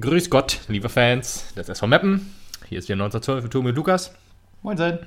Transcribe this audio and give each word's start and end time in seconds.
Grüß 0.00 0.30
Gott, 0.30 0.60
liebe 0.68 0.88
Fans 0.88 1.54
des 1.54 1.68
SV 1.68 1.86
Meppen. 1.86 2.34
Hier 2.68 2.78
ist 2.78 2.88
wieder 2.88 2.94
1912 2.94 3.44
mit 3.44 3.52
Tobi 3.52 3.68
und 3.68 3.76
Lukas. 3.76 4.12
Moin 4.62 4.76
sein. 4.76 4.98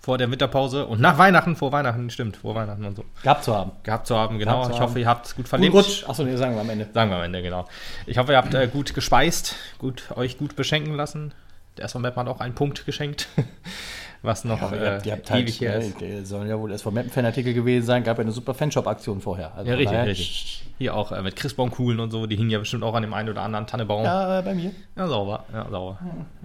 Vor 0.00 0.18
der 0.18 0.30
Winterpause 0.30 0.86
und 0.86 1.00
nach 1.00 1.18
Weihnachten, 1.18 1.56
vor 1.56 1.72
Weihnachten, 1.72 2.10
stimmt, 2.10 2.36
vor 2.36 2.54
Weihnachten 2.54 2.84
und 2.84 2.96
so. 2.96 3.04
Gehabt 3.22 3.44
zu 3.44 3.54
haben. 3.54 3.72
Gehabt 3.82 4.06
zu 4.06 4.16
haben, 4.16 4.38
genau. 4.38 4.64
Zu 4.64 4.70
ich 4.70 4.76
haben. 4.76 4.82
hoffe, 4.88 5.00
ihr 5.00 5.08
habt 5.08 5.26
es 5.26 5.34
gut 5.34 5.48
verlebt. 5.48 5.74
Rutsch. 5.74 6.04
Achso, 6.06 6.24
nee, 6.24 6.36
sagen 6.36 6.54
wir 6.54 6.60
am 6.60 6.70
Ende. 6.70 6.88
Sagen 6.92 7.10
wir 7.10 7.16
am 7.16 7.22
Ende, 7.22 7.42
genau. 7.42 7.66
Ich 8.06 8.18
hoffe, 8.18 8.32
ihr 8.32 8.38
habt 8.38 8.52
äh, 8.54 8.68
gut 8.68 8.94
gespeist, 8.94 9.56
gut, 9.78 10.10
euch 10.14 10.36
gut 10.36 10.56
beschenken 10.56 10.94
lassen. 10.94 11.32
Der 11.76 11.86
SV 11.86 11.98
Meppen 11.98 12.20
hat 12.20 12.28
auch 12.28 12.40
einen 12.40 12.54
Punkt 12.54 12.86
geschenkt, 12.86 13.28
was 14.22 14.44
noch 14.44 14.70
äh, 14.72 14.76
ihr 14.76 14.92
habt, 14.92 15.06
ihr 15.06 15.12
habt 15.12 15.30
halt, 15.30 15.42
ewig 15.42 15.60
her 15.60 15.76
äh, 15.76 15.86
ist. 15.88 16.00
der 16.00 16.24
soll 16.24 16.46
ja 16.46 16.58
wohl 16.58 16.70
erst 16.70 16.84
vom 16.84 16.94
Mappen-Fanartikel 16.94 17.52
gewesen 17.52 17.84
sein, 17.84 18.04
gab 18.04 18.18
ja 18.18 18.22
eine 18.22 18.32
super 18.32 18.54
Fanshop-Aktion 18.54 19.20
vorher. 19.20 19.54
Also 19.54 19.70
Ja, 19.70 19.76
richtig, 19.76 19.98
richtig. 19.98 20.66
Hier 20.78 20.94
auch 20.94 21.12
äh, 21.12 21.20
mit 21.22 21.36
Christbaumkugeln 21.36 22.00
und 22.00 22.10
so, 22.10 22.26
die 22.26 22.36
hingen 22.36 22.50
ja 22.50 22.58
bestimmt 22.58 22.84
auch 22.84 22.94
an 22.94 23.02
dem 23.02 23.12
einen 23.14 23.28
oder 23.28 23.42
anderen 23.42 23.66
Tannebaum. 23.66 24.04
Ja, 24.04 24.38
äh, 24.38 24.42
bei 24.42 24.54
mir. 24.54 24.70
Ja, 24.96 25.06
sauber. 25.08 25.44
Ja, 25.52 25.68
sauber. 25.68 25.98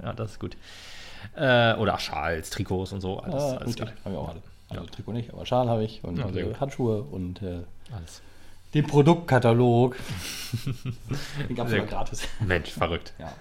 Ja, 0.03 0.13
das 0.13 0.31
ist 0.31 0.39
gut. 0.39 0.57
Äh, 1.35 1.73
oder 1.75 1.99
Schals, 1.99 2.49
Trikots 2.49 2.91
und 2.91 3.01
so. 3.01 3.19
Alles, 3.19 3.35
Ja, 3.35 3.57
alles 3.57 3.65
gut, 3.65 3.85
geil. 3.85 3.93
haben 4.05 4.11
wir 4.13 4.19
auch 4.19 4.29
alle. 4.29 4.41
Also 4.69 4.85
Trikot 4.85 5.13
nicht, 5.13 5.33
aber 5.33 5.45
Schal 5.45 5.67
habe 5.67 5.83
ich 5.83 6.03
und 6.03 6.17
Ja, 6.17 6.27
äh, 6.29 6.43
gut. 6.43 6.59
Handschuhe 6.59 7.01
und 7.01 7.41
äh, 7.41 7.59
Alles. 7.95 8.21
den 8.73 8.85
Produktkatalog. 8.85 9.95
den 11.49 11.55
gab 11.55 11.67
es 11.67 11.75
gut. 11.75 11.89
gratis. 11.89 12.27
Mensch, 12.39 12.69
verrückt. 12.71 13.13
Ja. 13.19 13.31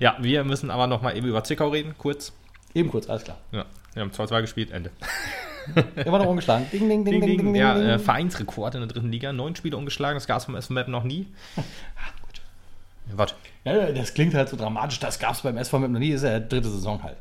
Ja, 0.00 0.16
wir 0.20 0.44
müssen 0.44 0.70
aber 0.70 0.86
noch 0.86 1.02
mal 1.02 1.16
eben 1.16 1.26
über 1.26 1.42
Zwickau 1.44 1.68
reden, 1.68 1.94
kurz. 1.98 2.32
Eben 2.74 2.90
kurz, 2.90 3.08
alles 3.08 3.24
klar. 3.24 3.38
Ja, 3.52 3.64
wir 3.94 4.02
haben 4.02 4.10
2-2 4.10 4.40
gespielt, 4.42 4.70
Ende. 4.70 4.90
Immer 6.04 6.18
noch 6.18 6.26
umgeschlagen. 6.26 6.66
Ding, 6.72 6.88
ding, 6.88 7.04
ding, 7.04 7.20
Ding, 7.20 7.26
ding, 7.38 7.38
ding, 7.52 7.54
ja, 7.54 7.74
ding. 7.74 7.86
äh, 7.86 7.98
Vereinsrekord 7.98 8.74
in 8.74 8.80
der 8.82 8.88
dritten 8.88 9.10
Liga. 9.12 9.32
Neun 9.32 9.54
Spiele 9.56 9.76
ungeschlagen, 9.76 10.16
das 10.16 10.26
gab 10.26 10.38
es 10.38 10.44
vom 10.46 10.54
SV 10.56 10.72
Map 10.74 10.88
noch 10.88 11.04
nie. 11.04 11.26
Warte. 13.12 13.34
Ja, 13.64 13.90
das 13.92 14.12
klingt 14.14 14.34
halt 14.34 14.48
so 14.48 14.56
dramatisch. 14.56 14.98
Das 15.00 15.18
gab 15.18 15.32
es 15.32 15.40
beim 15.40 15.56
SV 15.56 15.78
Mappen 15.78 15.92
noch 15.92 16.00
nie. 16.00 16.10
Ist 16.10 16.24
ja 16.24 16.38
dritte 16.40 16.68
Saison 16.68 17.02
halt. 17.02 17.16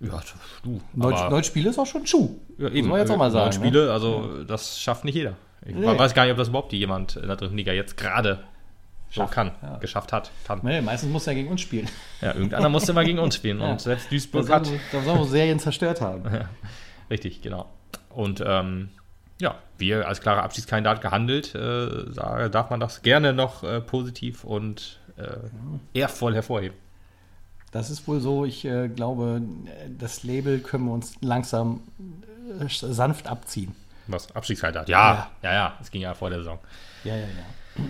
Ja, 0.00 0.18
du. 0.62 0.80
Neun, 0.94 1.14
neun 1.30 1.44
Spiele 1.44 1.68
ist 1.70 1.78
auch 1.78 1.86
schon 1.86 2.06
Schuh. 2.06 2.38
ja, 2.56 2.68
eben, 2.68 2.78
Muss 2.78 2.86
man 2.88 2.98
jetzt 3.00 3.10
auch 3.10 3.18
mal 3.18 3.24
neun 3.30 3.32
sagen. 3.32 3.46
ne? 3.48 3.52
Spiele, 3.52 3.92
also 3.92 4.44
das 4.44 4.80
schafft 4.80 5.04
nicht 5.04 5.14
jeder. 5.14 5.34
Ich 5.66 5.74
Nee. 5.74 5.86
weiß 5.86 6.14
gar 6.14 6.22
nicht, 6.24 6.32
ob 6.32 6.38
das 6.38 6.48
überhaupt 6.48 6.72
jemand 6.72 7.16
in 7.16 7.26
der 7.26 7.36
dritten 7.36 7.56
Liga 7.58 7.72
jetzt 7.72 7.98
gerade 7.98 8.42
so 9.10 9.22
Schafft, 9.22 9.34
kann, 9.34 9.50
ja. 9.60 9.76
geschafft 9.78 10.12
hat. 10.12 10.30
Kann. 10.46 10.60
Ne? 10.62 10.70
Nee, 10.74 10.80
meistens 10.82 11.10
muss 11.10 11.26
er 11.26 11.34
gegen 11.34 11.48
uns 11.48 11.60
spielen. 11.60 11.88
Ja, 12.20 12.32
irgendeiner 12.32 12.68
musste 12.68 12.92
mal 12.92 13.04
gegen 13.04 13.18
uns 13.18 13.34
spielen 13.34 13.58
Ja. 13.60 13.72
und 13.72 13.80
selbst 13.80 14.06
Da 14.06 14.10
Duisburg 14.10 14.46
sollen 14.46 14.60
hat. 14.60 14.70
da 14.92 15.02
sollen 15.02 15.18
wir 15.18 15.26
Serien 15.26 15.58
zerstört 15.58 16.00
haben. 16.00 16.22
Richtig, 17.10 17.42
genau. 17.42 17.68
Und 18.10 18.42
ähm, 18.46 18.90
ja, 19.40 19.56
wir 19.78 20.06
als 20.06 20.20
klarer 20.20 20.44
Abschiedskandidat 20.44 21.00
gehandelt, 21.00 21.54
äh, 21.54 22.12
da 22.14 22.48
darf 22.48 22.70
man 22.70 22.78
das 22.78 23.02
gerne 23.02 23.32
noch 23.32 23.64
äh, 23.64 23.80
positiv 23.80 24.44
und 24.44 25.00
äh, 25.16 25.98
ehrvoll 25.98 26.34
hervorheben. 26.34 26.76
Das 27.72 27.90
ist 27.90 28.06
wohl 28.06 28.20
so. 28.20 28.44
Ich 28.44 28.64
äh, 28.64 28.88
glaube, 28.88 29.42
das 29.98 30.22
Label 30.24 30.58
können 30.60 30.84
wir 30.86 30.92
uns 30.92 31.14
langsam 31.20 31.82
äh, 32.60 32.66
sanft 32.68 33.26
abziehen. 33.26 33.74
Was? 34.06 34.34
Abstiegskandidat? 34.34 34.88
Ja, 34.88 35.30
ja, 35.42 35.52
ja, 35.52 35.74
es 35.80 35.90
ging 35.90 36.02
ja 36.02 36.14
vor 36.14 36.30
der 36.30 36.40
Saison. 36.40 36.58
Ja, 37.04 37.14
ja, 37.16 37.22
ja. 37.22 37.84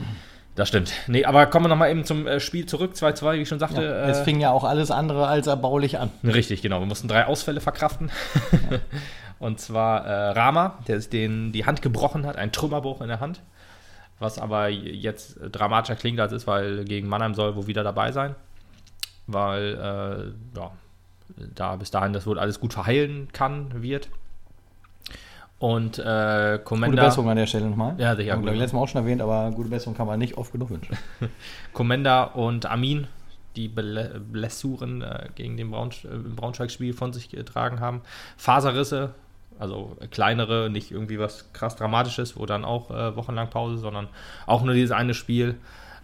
Das 0.61 0.69
stimmt. 0.69 0.92
Nee, 1.06 1.25
aber 1.25 1.47
kommen 1.47 1.64
wir 1.64 1.69
nochmal 1.70 1.91
eben 1.91 2.05
zum 2.05 2.27
äh, 2.27 2.39
Spiel 2.39 2.66
zurück. 2.66 2.92
2-2, 2.92 3.33
wie 3.33 3.36
ich 3.39 3.48
schon 3.48 3.58
sagte. 3.58 3.83
ja. 3.83 4.11
Es 4.11 4.19
äh, 4.19 4.25
fing 4.25 4.41
ja 4.41 4.50
auch 4.50 4.64
alles 4.64 4.91
andere 4.91 5.27
als 5.27 5.47
erbaulich 5.47 5.98
an. 5.98 6.11
Richtig, 6.22 6.61
genau. 6.61 6.80
Wir 6.80 6.86
mussten 6.86 7.08
drei 7.08 7.25
Ausfälle 7.25 7.62
verkraften. 7.62 8.11
Und 9.38 9.58
zwar 9.58 10.05
äh, 10.05 10.33
Rama, 10.33 10.78
der 10.86 11.00
sich 11.00 11.08
den, 11.08 11.50
die 11.53 11.64
Hand 11.64 11.81
gebrochen 11.81 12.27
hat, 12.27 12.36
ein 12.36 12.53
Trümmerbruch 12.53 13.00
in 13.00 13.08
der 13.08 13.20
Hand. 13.20 13.41
Was 14.19 14.38
aber 14.38 14.69
jetzt 14.69 15.38
dramatischer 15.50 15.97
klingt, 15.97 16.20
als 16.20 16.33
es 16.33 16.42
ist, 16.42 16.47
weil 16.47 16.84
gegen 16.84 17.08
Mannheim 17.08 17.33
soll 17.33 17.56
wohl 17.56 17.66
wieder 17.66 17.83
dabei 17.83 18.12
sein. 18.12 18.34
Weil, 19.28 20.34
äh, 20.56 20.59
ja, 20.60 20.72
da 21.54 21.76
bis 21.76 21.91
dahin 21.91 22.12
das 22.12 22.26
wohl 22.26 22.38
alles 22.38 22.60
gut 22.60 22.75
verheilen 22.75 23.28
kann, 23.32 23.82
wird. 23.82 24.10
Und 25.60 25.98
äh, 25.98 26.03
Gute 26.03 26.65
Commander, 26.65 27.04
Besserung 27.04 27.28
an 27.28 27.37
der 27.37 27.47
Stelle 27.47 27.66
nochmal. 27.66 27.94
Ja, 27.98 28.16
sicher, 28.16 28.32
Haben 28.32 28.44
wir 28.44 28.53
gute 28.53 28.60
letztes 28.60 28.72
Mal 28.72 28.81
auch 28.81 28.88
schon 28.88 29.03
erwähnt, 29.03 29.21
aber 29.21 29.50
gute 29.50 29.69
Besserung 29.69 29.94
kann 29.94 30.06
man 30.06 30.19
nicht 30.19 30.38
oft 30.38 30.53
genug 30.53 30.71
wünschen. 30.71 30.97
Commander 31.75 32.34
und 32.34 32.65
Amin, 32.65 33.09
die 33.56 33.69
Blessuren 33.69 35.03
äh, 35.03 35.28
gegen 35.34 35.59
den 35.59 35.70
Braun 35.70 35.91
äh, 36.04 36.16
Braunschweig-Spiel 36.16 36.94
von 36.94 37.12
sich 37.12 37.28
getragen 37.28 37.78
haben. 37.81 38.00
Faserrisse, 38.38 39.10
also 39.59 39.99
kleinere, 40.10 40.70
nicht 40.70 40.93
irgendwie 40.93 41.19
was 41.19 41.53
krass 41.53 41.76
Dramatisches, 41.76 42.38
wo 42.38 42.47
dann 42.47 42.65
auch 42.65 42.91
äh, 42.91 43.15
wochenlang 43.15 43.50
Pause, 43.50 43.76
sondern 43.76 44.09
auch 44.47 44.62
nur 44.62 44.72
dieses 44.72 44.93
eine 44.93 45.12
Spiel. 45.12 45.56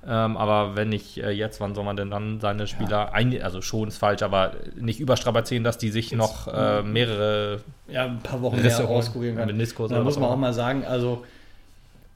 Ähm, 0.09 0.37
aber 0.37 0.77
wenn 0.77 0.89
nicht 0.89 1.19
äh, 1.19 1.31
jetzt, 1.31 1.61
wann 1.61 1.75
soll 1.75 1.85
man 1.85 1.97
denn 1.97 2.11
dann 2.11 2.39
seine 2.41 2.69
Spieler, 2.69 3.13
ein, 3.13 3.43
also 3.43 3.61
schon 3.61 3.89
ist 3.89 3.99
falsch, 3.99 4.23
aber 4.23 4.53
nicht 4.79 5.01
überstrapazieren, 5.01 5.65
dass 5.65 5.79
die 5.79 5.91
sich 5.91 6.13
noch 6.13 6.47
äh, 6.47 6.83
mehrere 6.83 7.61
Ja, 7.89 8.05
ein 8.05 8.21
paar 8.21 8.41
Wochen 8.41 8.57
Risse 8.57 8.85
rauskurieren. 8.85 9.45
Meniskus 9.47 9.91
Da 9.91 10.01
muss 10.03 10.19
man 10.19 10.31
auch 10.31 10.37
mal 10.37 10.53
sagen, 10.53 10.85
also 10.85 11.25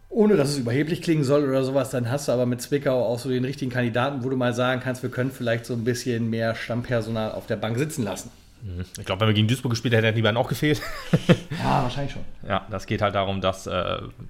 ohne 0.09 0.37
dass 0.37 0.51
es 0.51 0.59
überheblich 0.59 1.03
klingen 1.03 1.25
soll 1.25 1.49
oder 1.49 1.65
sowas, 1.65 1.91
dann 1.91 2.11
hast 2.11 2.29
du 2.29 2.33
aber 2.33 2.47
mit 2.47 2.61
Zwickau 2.61 3.07
auch 3.07 3.19
so 3.19 3.29
den 3.29 3.45
richtigen 3.45 3.71
Kandidaten, 3.71 4.23
wo 4.25 4.29
du 4.29 4.37
mal 4.37 4.55
sagen 4.55 4.81
kannst, 4.83 5.03
wir 5.03 5.11
können 5.11 5.31
vielleicht 5.31 5.67
so 5.67 5.75
ein 5.75 5.85
bisschen 5.85 6.31
mehr 6.31 6.55
Stammpersonal 6.55 7.33
auf 7.33 7.47
der 7.47 7.57
Bank 7.57 7.79
sitzen 7.79 8.05
lassen. 8.05 8.31
Ich 8.99 9.05
glaube, 9.07 9.21
wenn 9.23 9.29
wir 9.29 9.35
gegen 9.35 9.49
Duisburg 9.49 9.71
gespielt 9.71 9.95
hätten, 9.95 10.05
hätten 10.05 10.17
die 10.17 10.23
beiden 10.23 10.37
auch 10.37 10.49
gefehlt. 10.49 10.83
Ja, 11.63 11.83
wahrscheinlich 11.83 12.13
schon. 12.13 12.23
Ja, 12.49 12.67
das 12.71 12.87
geht 12.87 13.03
halt 13.03 13.15
darum, 13.15 13.41
dass, 13.41 13.67
äh, 13.67 13.73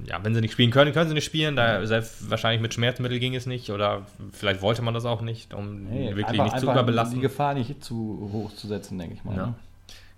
ja, 0.04 0.18
wenn 0.22 0.34
sie 0.34 0.40
nicht 0.40 0.52
spielen 0.52 0.70
können, 0.72 0.92
können 0.92 1.08
sie 1.08 1.14
nicht 1.14 1.24
spielen. 1.24 1.54
Da 1.56 1.86
selbst 1.86 2.28
wahrscheinlich 2.30 2.60
mit 2.60 2.74
Schmerzmittel 2.74 3.18
ging 3.20 3.34
es 3.36 3.46
nicht 3.46 3.70
oder 3.70 4.06
vielleicht 4.32 4.62
wollte 4.62 4.82
man 4.82 4.94
das 4.94 5.04
auch 5.04 5.20
nicht, 5.20 5.54
um 5.54 5.84
Nee, 5.84 6.08
wirklich 6.16 6.26
einfach- 6.26 6.44
nicht 6.44 6.58
zu 6.60 6.70
überbelasten. 6.70 7.16
Die 7.16 7.22
Gefahr 7.22 7.54
nicht 7.54 7.84
zu 7.84 8.30
hoch 8.32 8.52
zu 8.54 8.66
setzen, 8.66 8.98
denke 8.98 9.14
ich 9.14 9.24
mal. 9.24 9.36
Ja. 9.36 9.46
ne? 9.46 9.54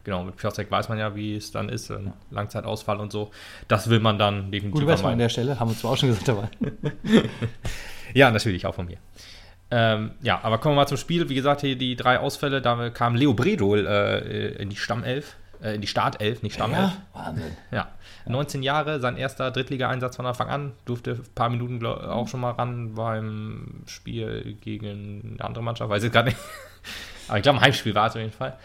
Genau, 0.05 0.25
mit 0.25 0.37
Piotrek 0.37 0.69
weiß 0.71 0.89
man 0.89 0.99
ja, 0.99 1.15
wie 1.15 1.37
es 1.37 1.53
dann 1.53 1.69
ist, 1.69 1.91
ein 1.91 2.13
Langzeitausfall 2.31 2.99
und 2.99 3.13
so. 3.13 3.31
Das 3.69 3.89
will 3.89 4.01
man 4.01 4.19
dann 4.19 4.51
definitiv 4.51 4.73
Gute 4.73 4.87
Besserung 4.87 5.13
an 5.13 5.19
vermeiden. 5.19 5.19
der 5.21 5.29
Stelle, 5.29 5.61
haben 5.61 5.71
wir 5.71 5.77
zwar 5.77 5.93
auch 5.93 5.97
schon 5.97 6.09
gesagt, 6.09 6.29
aber 6.29 6.51
Ja, 8.15 8.31
natürlich, 8.31 8.67
auch 8.67 8.75
von 8.75 8.87
mir. 8.87 8.97
Ähm, 9.75 10.11
ja, 10.21 10.39
aber 10.43 10.59
kommen 10.59 10.75
wir 10.75 10.83
mal 10.83 10.87
zum 10.87 10.99
Spiel. 10.99 11.31
Wie 11.31 11.35
gesagt, 11.35 11.63
hier 11.63 11.77
die 11.77 11.97
drei 11.97 12.19
Ausfälle, 12.19 12.61
da 12.61 12.91
kam 12.91 13.15
Leo 13.15 13.33
Bredol 13.33 13.87
äh, 13.87 14.49
in 14.63 14.69
die 14.69 14.77
Stammelf, 14.77 15.35
äh, 15.63 15.75
in 15.75 15.81
die 15.81 15.87
Startelf, 15.87 16.43
nicht 16.43 16.55
Stammelf. 16.55 16.93
Wahnsinn. 17.15 17.57
Ja, 17.71 17.89
19 18.27 18.63
Jahre, 18.63 19.01
sein 19.01 19.17
erster 19.17 19.51
Drittliga-Einsatz 19.51 20.17
von 20.17 20.27
Anfang 20.27 20.49
an, 20.51 20.73
durfte 20.85 21.13
ein 21.13 21.35
paar 21.35 21.49
Minuten 21.49 21.81
glaub, 21.81 22.03
auch 22.03 22.29
schon 22.29 22.41
mal 22.41 22.51
ran 22.51 22.95
beim 22.95 23.83
Spiel 23.87 24.59
gegen 24.61 25.37
eine 25.37 25.45
andere 25.45 25.65
Mannschaft, 25.65 25.89
weiß 25.89 26.03
ich 26.03 26.13
gerade 26.13 26.29
nicht. 26.29 26.39
Aber 27.29 27.39
ich 27.39 27.43
glaube, 27.43 27.59
ein 27.59 27.65
Heimspiel 27.65 27.95
war 27.95 28.09
es 28.09 28.15
auf 28.15 28.21
jeden 28.21 28.33
Fall. 28.33 28.59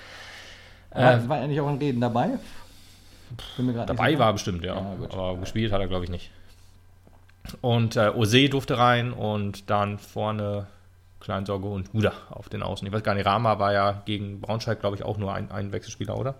War, 0.92 1.14
Äh, 1.14 1.30
war 1.30 1.38
er 1.40 1.48
nicht 1.48 1.62
auch 1.62 1.70
ein 1.70 1.78
Reden 1.78 2.02
dabei? 2.02 2.32
Dabei 3.58 4.20
war 4.20 4.34
bestimmt, 4.34 4.64
ja. 4.66 4.76
Ja. 4.76 4.96
Aber 5.12 5.38
gespielt 5.38 5.72
hat 5.72 5.80
er, 5.80 5.88
glaube 5.88 6.04
ich, 6.04 6.12
nicht. 6.12 6.32
Und 7.62 7.96
äh, 7.96 8.12
Ose 8.14 8.50
durfte 8.50 8.78
rein 8.78 9.14
und 9.14 9.70
dann 9.70 10.00
vorne 10.00 10.68
Kleinsorge 11.20 11.68
und 11.68 11.92
Guda 11.92 12.14
auf 12.30 12.50
den 12.50 12.64
Außen. 12.64 12.88
Ich 12.88 12.94
weiß 12.94 13.04
gar 13.04 13.16
nicht, 13.16 13.26
Rama 13.26 13.60
war 13.60 13.74
ja 13.74 14.02
gegen 14.06 14.40
Braunschweig, 14.42 14.80
glaube 14.80 14.96
ich, 14.96 15.04
auch 15.04 15.18
nur 15.18 15.34
ein, 15.34 15.52
ein 15.52 15.72
Wechselspieler, 15.72 16.18
oder? 16.18 16.36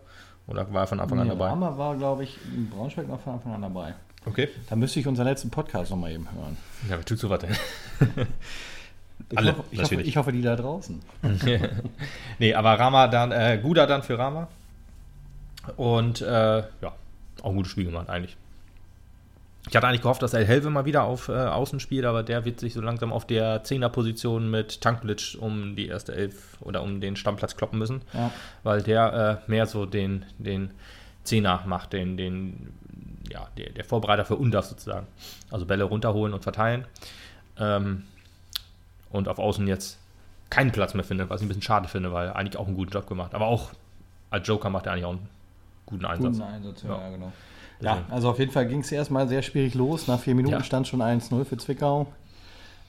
Oder 0.48 0.72
war 0.74 0.84
er 0.84 0.88
von 0.88 1.00
Anfang 1.00 1.20
an 1.20 1.28
Nee, 1.28 1.34
dabei? 1.34 1.50
Rama 1.50 1.78
war, 1.78 1.96
glaube 1.96 2.24
ich, 2.24 2.38
in 2.56 2.70
Braunschweig 2.70 3.08
noch 3.08 3.20
von 3.20 3.34
Anfang 3.34 3.54
an 3.54 3.62
dabei. 3.62 3.96
Okay. 4.26 4.50
Da 4.70 4.76
müsste 4.76 5.00
ich 5.00 5.08
unseren 5.08 5.28
letzten 5.28 5.50
Podcast 5.50 5.90
nochmal 5.92 6.12
eben 6.12 6.28
hören. 6.32 6.58
Ja, 6.90 6.98
wer 6.98 7.06
tut 7.06 7.20
so 7.20 7.30
was 7.30 7.40
denn? 7.40 7.56
Ich, 9.30 9.38
Alle, 9.38 9.58
hoffe, 9.58 9.64
ich, 9.72 9.82
hoffe, 9.82 9.96
ich 9.96 10.18
hoffe, 10.18 10.32
die 10.32 10.42
da 10.42 10.56
draußen. 10.56 11.02
nee, 12.40 12.54
aber 12.54 12.80
Rama 12.80 13.08
dann, 13.08 13.32
äh, 13.32 13.60
Guda 13.62 13.86
dann 13.86 14.04
für 14.04 14.18
Rama. 14.18 14.48
Und 15.76 16.22
äh, 16.22 16.60
ja, 16.60 16.94
auch 17.42 17.50
ein 17.50 17.56
gutes 17.56 17.72
Spiel 17.72 17.86
gemacht 17.86 18.10
eigentlich. 18.10 18.38
Ich 19.70 19.76
hatte 19.76 19.88
eigentlich 19.88 20.02
gehofft, 20.02 20.22
dass 20.22 20.34
El 20.34 20.46
Helve 20.46 20.70
mal 20.70 20.86
wieder 20.86 21.04
auf 21.04 21.28
äh, 21.30 21.34
Außen 21.34 21.80
spielt, 21.80 22.06
aber 22.06 22.24
der 22.24 22.46
wird 22.46 22.60
sich 22.60 22.74
so 22.74 22.82
langsam 22.82 23.12
auf 23.12 23.28
der 23.28 23.64
Zehnerposition 23.64 24.50
mit 24.50 24.80
Tanklic 24.82 25.38
um 25.40 25.76
die 25.76 25.88
erste 25.88 26.16
Elf 26.16 26.58
oder 26.62 26.82
um 26.84 27.02
den 27.02 27.16
Stammplatz 27.16 27.56
kloppen 27.58 27.78
müssen, 27.80 28.02
Ja. 28.14 28.32
weil 28.64 28.82
der 28.82 29.42
äh, 29.48 29.50
mehr 29.52 29.66
so 29.66 29.86
den, 29.86 30.26
den 30.38 30.72
Zehner 31.24 31.64
macht, 31.66 31.92
den, 31.94 32.16
den 32.16 32.74
ja, 33.30 33.48
der, 33.58 33.72
der 33.72 33.84
Vorbereiter 33.84 34.24
für 34.24 34.38
Undaf 34.38 34.66
sozusagen. 34.66 35.06
Also 35.52 35.66
Bälle 35.66 35.84
runterholen 35.84 36.34
und 36.34 36.44
verteilen. 36.44 36.86
Ähm, 37.60 38.04
und 39.10 39.28
auf 39.28 39.38
Außen 39.40 39.68
jetzt 39.68 40.00
keinen 40.50 40.72
Platz 40.72 40.94
mehr 40.94 41.04
finde, 41.04 41.30
was 41.30 41.42
ich 41.42 41.46
ein 41.46 41.50
bisschen 41.50 41.62
schade 41.64 41.90
finde, 41.90 42.14
weil 42.14 42.28
er 42.28 42.36
eigentlich 42.38 42.58
auch 42.58 42.68
einen 42.68 42.76
guten 42.78 42.92
Job 42.92 43.08
gemacht. 43.08 43.34
Aber 43.36 43.48
auch 43.48 43.72
als 44.30 44.48
Joker 44.48 44.70
macht 44.70 44.86
er 44.86 44.94
eigentlich 44.94 45.06
auch 45.06 45.12
einen 45.12 45.28
guten 45.86 46.06
Einsatz. 46.06 46.38
Guten 46.38 46.50
Einsatz, 46.50 46.84
Ja. 46.84 46.98
ja 46.98 47.10
genau. 47.10 47.34
Ja, 47.80 48.04
also 48.10 48.30
auf 48.30 48.40
jeden 48.40 48.52
Fall 48.52 48.68
ging 48.68 48.80
es 48.80 48.92
erstmal 48.92 49.28
sehr 49.28 49.42
schwierig 49.42 49.76
los. 49.76 50.08
Nach 50.08 50.20
vier 50.20 50.36
Minuten 50.36 50.56
Ja. 50.56 50.64
stand 50.64 50.88
schon 50.88 51.02
1-0 51.02 51.46
für 51.46 51.58
Zwickau. 51.58 52.08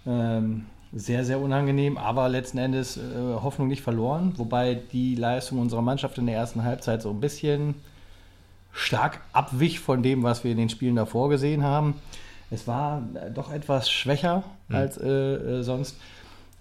Ähm, 0.07 0.67
sehr, 0.93 1.25
sehr 1.25 1.39
unangenehm, 1.41 1.99
aber 1.99 2.29
letzten 2.31 2.57
Endes 2.59 2.97
äh, 2.97 3.01
Hoffnung 3.43 3.69
nicht 3.69 3.83
verloren. 3.83 4.33
Wobei 4.37 4.81
die 4.93 5.15
Leistung 5.15 5.59
unserer 5.59 5.83
Mannschaft 5.83 6.17
in 6.17 6.27
der 6.27 6.37
ersten 6.37 6.65
Halbzeit 6.65 7.03
so 7.03 7.11
ein 7.11 7.21
bisschen 7.21 7.75
stark 8.73 9.21
abwich 9.33 9.81
von 9.81 10.03
dem, 10.03 10.23
was 10.23 10.45
wir 10.45 10.53
in 10.53 10.57
den 10.57 10.69
Spielen 10.71 10.97
davor 10.97 11.29
gesehen 11.29 11.63
haben. 11.63 11.95
Es 12.51 12.67
war 12.67 13.03
äh, 13.15 13.31
doch 13.31 13.53
etwas 13.53 13.91
schwächer 13.91 14.45
als 14.71 14.97
äh, 14.97 15.09
äh, 15.09 15.63
sonst. 15.63 15.97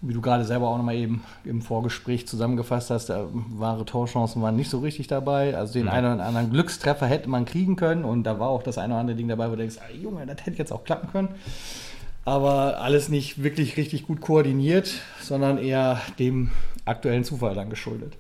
Wie 0.02 0.14
du 0.14 0.22
gerade 0.22 0.46
selber 0.46 0.68
auch 0.68 0.78
nochmal 0.78 0.96
eben 0.96 1.24
im 1.44 1.62
Vorgespräch 1.64 2.28
zusammengefasst 2.28 2.92
hast, 2.92 3.08
da 3.10 3.28
wahre 3.32 3.84
Torchancen 3.84 4.42
waren 4.44 4.56
nicht 4.56 4.70
so 4.70 4.80
richtig 4.80 5.08
dabei. 5.08 5.58
Also 5.58 5.74
den 5.74 5.86
Mhm. 5.86 5.90
einen 5.90 6.16
oder 6.16 6.26
anderen 6.26 6.52
Glückstreffer 6.52 7.08
hätte 7.08 7.30
man 7.30 7.46
kriegen 7.46 7.76
können 7.76 8.04
und 8.06 8.24
da 8.24 8.40
war 8.40 8.50
auch 8.50 8.62
das 8.62 8.78
eine 8.78 8.94
oder 8.94 9.02
andere 9.02 9.18
Ding 9.18 9.28
dabei, 9.28 9.48
wo 9.48 9.52
du 9.52 9.58
denkst, 9.58 9.78
ah, 9.80 9.92
Junge, 9.92 10.26
das 10.28 10.46
hätte 10.46 10.58
jetzt 10.58 10.72
auch 10.72 10.84
klappen 10.84 11.10
können. 11.12 11.30
Aber 12.26 12.80
alles 12.82 13.10
nicht 13.10 13.42
wirklich 13.42 13.78
richtig 13.78 14.06
gut 14.06 14.22
koordiniert, 14.22 14.92
sondern 15.22 15.58
eher 15.58 16.00
dem 16.20 16.52
aktuellen 16.86 17.24
Zufall 17.24 17.56
dann 17.56 17.70
geschuldet. 17.70 18.18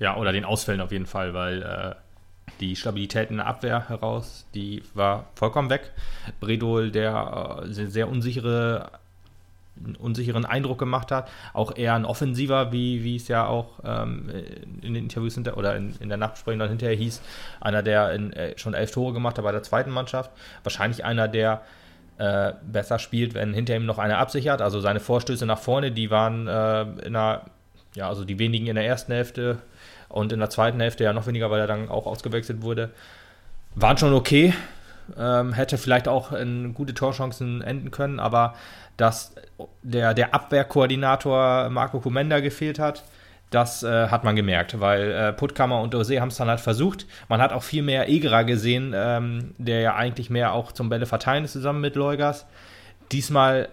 Ja, 0.00 0.16
oder 0.16 0.32
den 0.32 0.44
Ausfällen 0.44 0.80
auf 0.80 0.92
jeden 0.92 1.06
Fall, 1.06 1.34
weil 1.34 1.62
äh, 1.62 1.94
die 2.60 2.76
Stabilität 2.76 3.30
in 3.30 3.36
der 3.36 3.46
Abwehr 3.46 3.88
heraus, 3.88 4.44
die 4.54 4.82
war 4.94 5.26
vollkommen 5.36 5.70
weg. 5.70 5.92
Bredol, 6.40 6.90
der 6.90 7.62
äh, 7.64 7.86
sehr 7.86 8.08
unsichere, 8.08 8.90
einen 9.84 9.96
unsicheren 9.96 10.44
Eindruck 10.44 10.78
gemacht 10.78 11.10
hat, 11.10 11.30
auch 11.52 11.76
eher 11.76 11.94
ein 11.94 12.04
Offensiver, 12.04 12.72
wie, 12.72 13.04
wie 13.04 13.16
es 13.16 13.28
ja 13.28 13.46
auch 13.46 13.80
ähm, 13.84 14.30
in 14.82 14.94
den 14.94 15.04
Interviews 15.04 15.34
hinter, 15.34 15.56
oder 15.56 15.76
in, 15.76 15.94
in 16.00 16.08
der 16.08 16.18
Nachbesprechung 16.18 16.58
dann 16.58 16.68
hinterher 16.68 16.96
hieß, 16.96 17.22
einer, 17.60 17.82
der 17.82 18.12
in, 18.12 18.32
äh, 18.32 18.58
schon 18.58 18.74
elf 18.74 18.90
Tore 18.90 19.12
gemacht 19.12 19.38
hat 19.38 19.44
bei 19.44 19.52
der 19.52 19.62
zweiten 19.62 19.90
Mannschaft. 19.90 20.30
Wahrscheinlich 20.62 21.04
einer, 21.04 21.28
der 21.28 21.62
äh, 22.18 22.52
besser 22.62 22.98
spielt, 22.98 23.34
wenn 23.34 23.54
hinter 23.54 23.76
ihm 23.76 23.86
noch 23.86 23.98
einer 23.98 24.18
absichert. 24.18 24.60
Also 24.60 24.80
seine 24.80 25.00
Vorstöße 25.00 25.46
nach 25.46 25.58
vorne, 25.58 25.92
die 25.92 26.10
waren 26.10 26.48
äh, 26.48 26.82
in 27.06 27.12
der, 27.12 27.42
ja, 27.94 28.08
also 28.08 28.24
die 28.24 28.38
wenigen 28.38 28.66
in 28.66 28.74
der 28.74 28.86
ersten 28.86 29.12
Hälfte 29.12 29.58
und 30.08 30.32
in 30.32 30.40
der 30.40 30.50
zweiten 30.50 30.80
Hälfte 30.80 31.04
ja 31.04 31.12
noch 31.12 31.26
weniger, 31.26 31.50
weil 31.50 31.60
er 31.60 31.66
dann 31.66 31.88
auch 31.88 32.06
ausgewechselt 32.06 32.62
wurde, 32.62 32.90
waren 33.74 33.96
schon 33.96 34.14
okay. 34.14 34.52
Ähm, 35.16 35.54
hätte 35.54 35.78
vielleicht 35.78 36.06
auch 36.06 36.32
in 36.32 36.74
gute 36.74 36.92
Torchancen 36.92 37.62
enden 37.62 37.90
können, 37.90 38.20
aber 38.20 38.54
dass 38.98 39.34
der, 39.82 40.12
der 40.12 40.34
Abwehrkoordinator 40.34 41.70
Marco 41.70 42.00
Comenda 42.00 42.40
gefehlt 42.40 42.78
hat, 42.78 43.04
das 43.50 43.82
äh, 43.82 44.08
hat 44.08 44.24
man 44.24 44.36
gemerkt, 44.36 44.78
weil 44.78 45.10
äh, 45.10 45.32
Puttkammer 45.32 45.80
und 45.80 45.94
Ose 45.94 46.20
haben 46.20 46.28
es 46.28 46.36
dann 46.36 46.48
halt 46.48 46.60
versucht. 46.60 47.06
Man 47.30 47.40
hat 47.40 47.52
auch 47.52 47.62
viel 47.62 47.82
mehr 47.82 48.10
Egerer 48.10 48.44
gesehen, 48.44 48.92
ähm, 48.94 49.54
der 49.56 49.80
ja 49.80 49.94
eigentlich 49.94 50.28
mehr 50.28 50.52
auch 50.52 50.72
zum 50.72 50.90
Bälle 50.90 51.06
verteilen 51.06 51.44
ist 51.44 51.52
zusammen 51.52 51.80
mit 51.80 51.96
Leugas. 51.96 52.44
Diesmal 53.10 53.70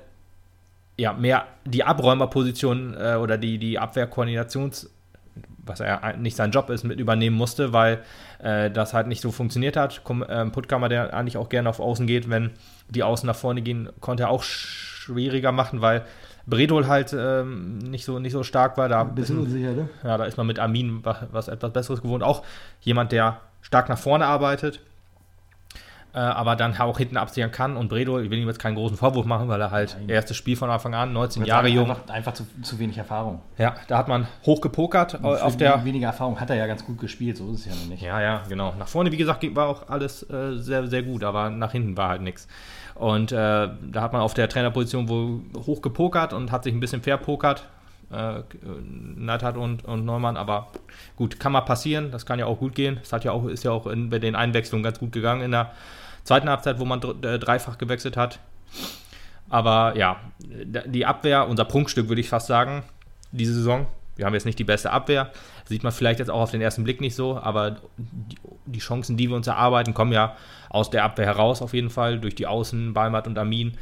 ja 0.96 1.12
mehr 1.12 1.46
die 1.66 1.84
Abräumerposition 1.84 2.96
äh, 2.98 3.16
oder 3.16 3.38
die, 3.38 3.58
die 3.58 3.78
Abwehrkoordinations- 3.78 4.88
was 5.66 5.80
er 5.80 6.16
nicht 6.18 6.38
sein 6.38 6.52
Job 6.52 6.70
ist, 6.70 6.84
mit 6.84 7.00
übernehmen 7.00 7.36
musste, 7.36 7.74
weil 7.74 8.04
äh, 8.40 8.70
das 8.70 8.94
halt 8.94 9.08
nicht 9.08 9.22
so 9.22 9.32
funktioniert 9.32 9.76
hat. 9.76 10.02
Äh, 10.28 10.46
Puttkammer, 10.46 10.90
der 10.90 11.14
eigentlich 11.14 11.38
auch 11.38 11.50
gerne 11.50 11.70
auf 11.70 11.80
Außen 11.80 12.08
geht, 12.08 12.30
wenn 12.30 12.52
die 12.90 13.04
Außen 13.04 13.26
nach 13.26 13.36
vorne 13.36 13.62
gehen, 13.62 13.90
konnte 14.00 14.24
er 14.24 14.30
auch 14.30 14.44
schwieriger 15.06 15.52
machen, 15.52 15.82
weil 15.82 16.06
Bredol 16.48 16.88
halt 16.88 17.16
ähm, 17.18 17.78
nicht, 17.80 18.06
so, 18.06 18.20
nicht 18.20 18.34
so 18.34 18.44
stark 18.44 18.78
war. 18.78 18.90
Da, 18.90 19.02
Ein 19.02 19.16
bisschen 19.16 19.40
unsicher, 19.40 19.72
ne? 19.72 19.90
ja, 20.04 20.18
da 20.18 20.26
ist 20.26 20.38
man 20.38 20.48
mit 20.48 20.60
Armin 20.60 21.00
was, 21.04 21.18
was 21.32 21.48
etwas 21.48 21.72
Besseres 21.72 22.02
gewohnt. 22.02 22.24
Auch 22.24 22.44
jemand, 22.82 23.12
der 23.12 23.40
stark 23.62 23.90
nach 23.90 23.98
vorne 23.98 24.26
arbeitet, 24.26 24.80
äh, 26.16 26.20
aber 26.20 26.56
dann 26.56 26.80
auch 26.80 26.98
hinten 26.98 27.18
absichern 27.18 27.52
kann. 27.52 27.76
Und 27.76 27.90
Bredol, 27.90 28.24
ich 28.24 28.30
will 28.30 28.40
ihm 28.40 28.48
jetzt 28.48 28.60
keinen 28.60 28.76
großen 28.76 28.96
Vorwurf 28.96 29.26
machen, 29.26 29.50
weil 29.50 29.60
er 29.60 29.72
halt 29.72 29.98
Nein. 30.00 30.10
erstes 30.10 30.38
Spiel 30.38 30.56
von 30.56 30.70
Anfang 30.70 30.94
an, 30.94 31.12
19 31.12 31.42
Ich 31.42 31.48
würd 31.48 31.48
Jahre 31.50 31.68
jung. 31.68 31.90
Einfach, 31.90 32.10
einfach 32.10 32.34
zu, 32.34 32.48
zu 32.62 32.80
wenig 32.80 32.98
Erfahrung. 32.98 33.42
Ja, 33.58 33.76
da 33.90 33.98
hat 33.98 34.08
man 34.08 34.26
hoch 34.46 34.62
gepokert 34.62 35.20
äh, 35.22 35.28
auf 35.28 35.58
der. 35.58 35.84
weniger 35.84 36.08
Erfahrung 36.08 36.40
hat 36.40 36.50
er 36.50 36.56
ja 36.56 36.68
ganz 36.68 36.86
gut 36.86 37.00
gespielt, 37.00 37.36
so 37.36 37.52
ist 37.52 37.60
es 37.60 37.66
ja 37.66 37.76
noch 37.76 37.88
nicht. 37.88 38.02
Ja, 38.02 38.22
ja, 38.22 38.44
genau. 38.48 38.74
Nach 38.80 38.88
vorne, 38.88 39.12
wie 39.12 39.18
gesagt, 39.18 39.44
war 39.56 39.68
auch 39.68 39.90
alles 39.90 40.24
äh, 40.30 40.56
sehr, 40.56 40.88
sehr 40.88 41.04
gut, 41.04 41.26
aber 41.26 41.50
nach 41.50 41.74
hinten 41.74 41.98
war 41.98 42.08
halt 42.08 42.22
nichts. 42.22 42.48
Und 42.94 43.34
äh, 43.34 43.36
da 43.36 44.02
hat 44.02 44.14
man 44.14 44.22
auf 44.22 44.34
der 44.34 44.48
Trainerposition 44.48 45.10
wohl 45.10 45.42
hoch 45.66 45.82
gepokert 45.82 46.32
und 46.32 46.50
hat 46.50 46.64
sich 46.64 46.74
ein 46.74 46.80
bisschen 46.80 47.02
verpokert. 47.02 47.66
Äh, 48.10 48.44
Neidhardt 49.18 49.58
und, 49.58 49.84
und 49.84 50.06
Neumann, 50.06 50.38
aber 50.38 50.68
gut, 51.18 51.42
kann 51.42 51.52
mal 51.52 51.62
passieren, 51.62 52.12
das 52.12 52.26
kann 52.26 52.40
ja 52.40 52.46
auch 52.46 52.60
gut 52.60 52.74
gehen. 52.74 53.00
Es 53.02 53.12
hat 53.12 53.26
ja 53.26 53.34
auch, 53.34 53.48
ist 53.48 53.66
ja 53.66 53.72
auch 53.72 53.88
in, 53.88 54.10
bei 54.10 54.20
den 54.20 54.36
Einwechslungen 54.36 54.84
ganz 54.84 55.00
gut 55.00 55.12
gegangen 55.12 55.42
in 55.42 55.52
der 55.52 55.72
zweiten 56.26 56.50
Halbzeit, 56.50 56.80
wo 56.80 56.86
man 56.86 57.02
äh, 57.24 57.40
dreifach 57.40 57.78
gewechselt 57.78 58.18
hat. 58.18 58.40
Aber 59.50 59.96
ja, 59.96 60.20
die 60.42 61.06
Abwehr, 61.06 61.48
unser 61.48 61.66
Prunkstück 61.66 62.10
würde 62.10 62.20
ich 62.20 62.28
fast 62.28 62.48
sagen, 62.48 62.84
diese 63.32 63.54
Saison. 63.54 63.88
Wir 64.16 64.26
haben 64.26 64.34
jetzt 64.34 64.46
nicht 64.46 64.60
die 64.60 64.64
beste 64.64 64.92
Abwehr. 64.92 65.32
Sieht 65.66 65.84
man 65.84 65.92
vielleicht 65.92 66.20
jetzt 66.20 66.30
auch 66.30 66.42
auf 66.42 66.52
den 66.52 66.62
ersten 66.62 66.84
Blick 66.84 67.02
nicht 67.02 67.16
so, 67.16 67.38
aber 67.38 67.78
die, 67.98 68.38
die 68.66 68.80
Chancen, 68.80 69.18
die 69.18 69.30
wir 69.30 69.36
uns 69.36 69.48
erarbeiten, 69.48 69.94
kommen 69.94 70.14
ja 70.14 70.36
aus 70.70 70.90
der 70.90 71.04
Abwehr 71.04 71.26
heraus 71.26 71.62
auf 71.62 71.74
jeden 71.74 71.90
Fall, 71.90 72.20
durch 72.20 72.36
die 72.36 72.48
Außen, 72.48 72.94
Balmat 72.94 73.28
und 73.28 73.38
Amin. 73.38 73.78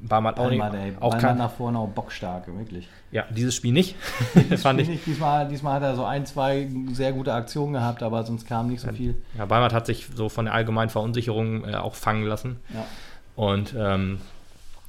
Balmat 0.00 0.38
auch, 0.38 0.50
nicht, 0.50 0.60
Palmer, 0.60 0.78
ey, 0.78 0.92
auch 1.00 1.16
kein, 1.16 1.38
nach 1.38 1.50
vorne 1.50 1.78
auch 1.78 1.88
bockstark, 1.88 2.46
wirklich. 2.48 2.86
Ja, 3.12 3.24
dieses 3.30 3.54
Spiel 3.54 3.72
nicht. 3.72 3.96
das 4.50 4.62
fand 4.62 4.80
ich. 4.80 4.88
Nicht, 4.88 5.06
diesmal, 5.06 5.48
diesmal 5.48 5.74
hat 5.74 5.82
er 5.82 5.96
so 5.96 6.04
ein, 6.04 6.26
zwei 6.26 6.68
sehr 6.92 7.12
gute 7.12 7.32
Aktionen 7.32 7.72
gehabt, 7.72 8.02
aber 8.02 8.24
sonst 8.24 8.46
kam 8.46 8.68
nicht 8.68 8.80
so 8.80 8.92
viel. 8.92 9.14
Ja, 9.38 9.46
Balmat 9.46 9.72
hat 9.72 9.86
sich 9.86 10.06
so 10.14 10.28
von 10.28 10.44
der 10.44 10.54
allgemeinen 10.54 10.90
Verunsicherung 10.90 11.66
äh, 11.66 11.74
auch 11.76 11.94
fangen 11.94 12.24
lassen. 12.24 12.60
Ja. 12.74 12.84
Und 13.36 13.74
ähm, 13.78 14.20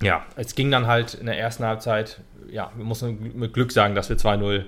ja, 0.02 0.26
es 0.36 0.56
ging 0.56 0.72
dann 0.72 0.88
halt 0.88 1.14
in 1.14 1.26
der 1.26 1.40
ersten 1.40 1.64
Halbzeit, 1.64 2.20
ja, 2.50 2.72
wir 2.76 2.86
müssen 2.86 3.38
mit 3.38 3.54
Glück 3.54 3.72
sagen, 3.72 3.96
dass 3.96 4.10
wir 4.10 4.18
2-0 4.18 4.66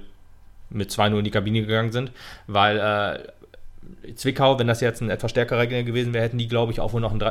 mit 0.69 0.91
2-0 0.91 1.17
in 1.19 1.25
die 1.25 1.31
Kabine 1.31 1.61
gegangen 1.61 1.91
sind, 1.91 2.11
weil 2.47 2.77
äh, 2.77 3.27
Zwickau, 4.15 4.59
wenn 4.59 4.67
das 4.67 4.81
jetzt 4.81 5.01
ein 5.01 5.09
etwas 5.09 5.31
stärkerer 5.31 5.67
Gegner 5.67 5.83
gewesen 5.83 6.13
wäre, 6.13 6.23
hätten 6.23 6.37
die, 6.37 6.47
glaube 6.47 6.71
ich, 6.71 6.79
auch 6.79 6.93
wohl 6.93 7.01
noch 7.01 7.13
ein, 7.13 7.21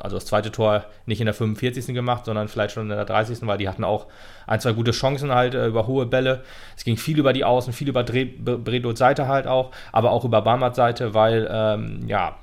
also 0.00 0.16
das 0.16 0.26
zweite 0.26 0.50
Tor 0.50 0.84
nicht 1.06 1.20
in 1.20 1.26
der 1.26 1.34
45. 1.34 1.94
gemacht, 1.94 2.24
sondern 2.24 2.48
vielleicht 2.48 2.74
schon 2.74 2.84
in 2.84 2.96
der 2.96 3.04
30. 3.04 3.46
weil 3.46 3.58
die 3.58 3.68
hatten 3.68 3.84
auch 3.84 4.06
ein, 4.46 4.60
zwei 4.60 4.72
gute 4.72 4.90
Chancen 4.92 5.32
halt 5.32 5.54
äh, 5.54 5.66
über 5.66 5.86
hohe 5.86 6.06
Bälle. 6.06 6.42
Es 6.76 6.84
ging 6.84 6.96
viel 6.96 7.18
über 7.18 7.32
die 7.32 7.44
Außen, 7.44 7.72
viel 7.72 7.88
über 7.88 8.04
Bredots 8.04 8.98
Seite 8.98 9.28
halt 9.28 9.46
auch, 9.46 9.70
aber 9.92 10.10
auch 10.10 10.24
über 10.24 10.42
Barmats 10.42 10.76
Seite, 10.76 11.14
weil, 11.14 11.48
ähm, 11.50 12.06
ja, 12.06 12.36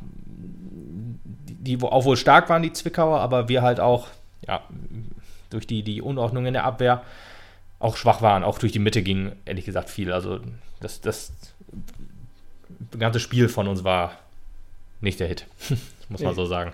die 1.63 1.81
auch 1.81 2.05
wohl 2.05 2.17
stark 2.17 2.49
waren, 2.49 2.61
die 2.61 2.73
Zwickauer, 2.73 3.19
aber 3.19 3.49
wir 3.49 3.61
halt 3.61 3.79
auch, 3.79 4.07
ja, 4.45 4.61
durch 5.49 5.67
die, 5.67 5.83
die 5.83 6.01
Unordnung 6.01 6.45
in 6.45 6.53
der 6.53 6.65
Abwehr 6.65 7.03
auch 7.79 7.95
schwach 7.95 8.21
waren. 8.21 8.43
Auch 8.43 8.59
durch 8.59 8.71
die 8.71 8.79
Mitte 8.79 9.03
ging, 9.03 9.33
ehrlich 9.45 9.65
gesagt, 9.65 9.89
viel. 9.89 10.11
Also 10.11 10.39
das, 10.79 10.99
das 11.01 11.31
ganze 12.99 13.19
Spiel 13.19 13.49
von 13.49 13.67
uns 13.67 13.83
war 13.83 14.13
nicht 15.01 15.19
der 15.19 15.27
Hit, 15.27 15.47
muss 16.09 16.21
man 16.21 16.35
so 16.35 16.45
sagen. 16.45 16.71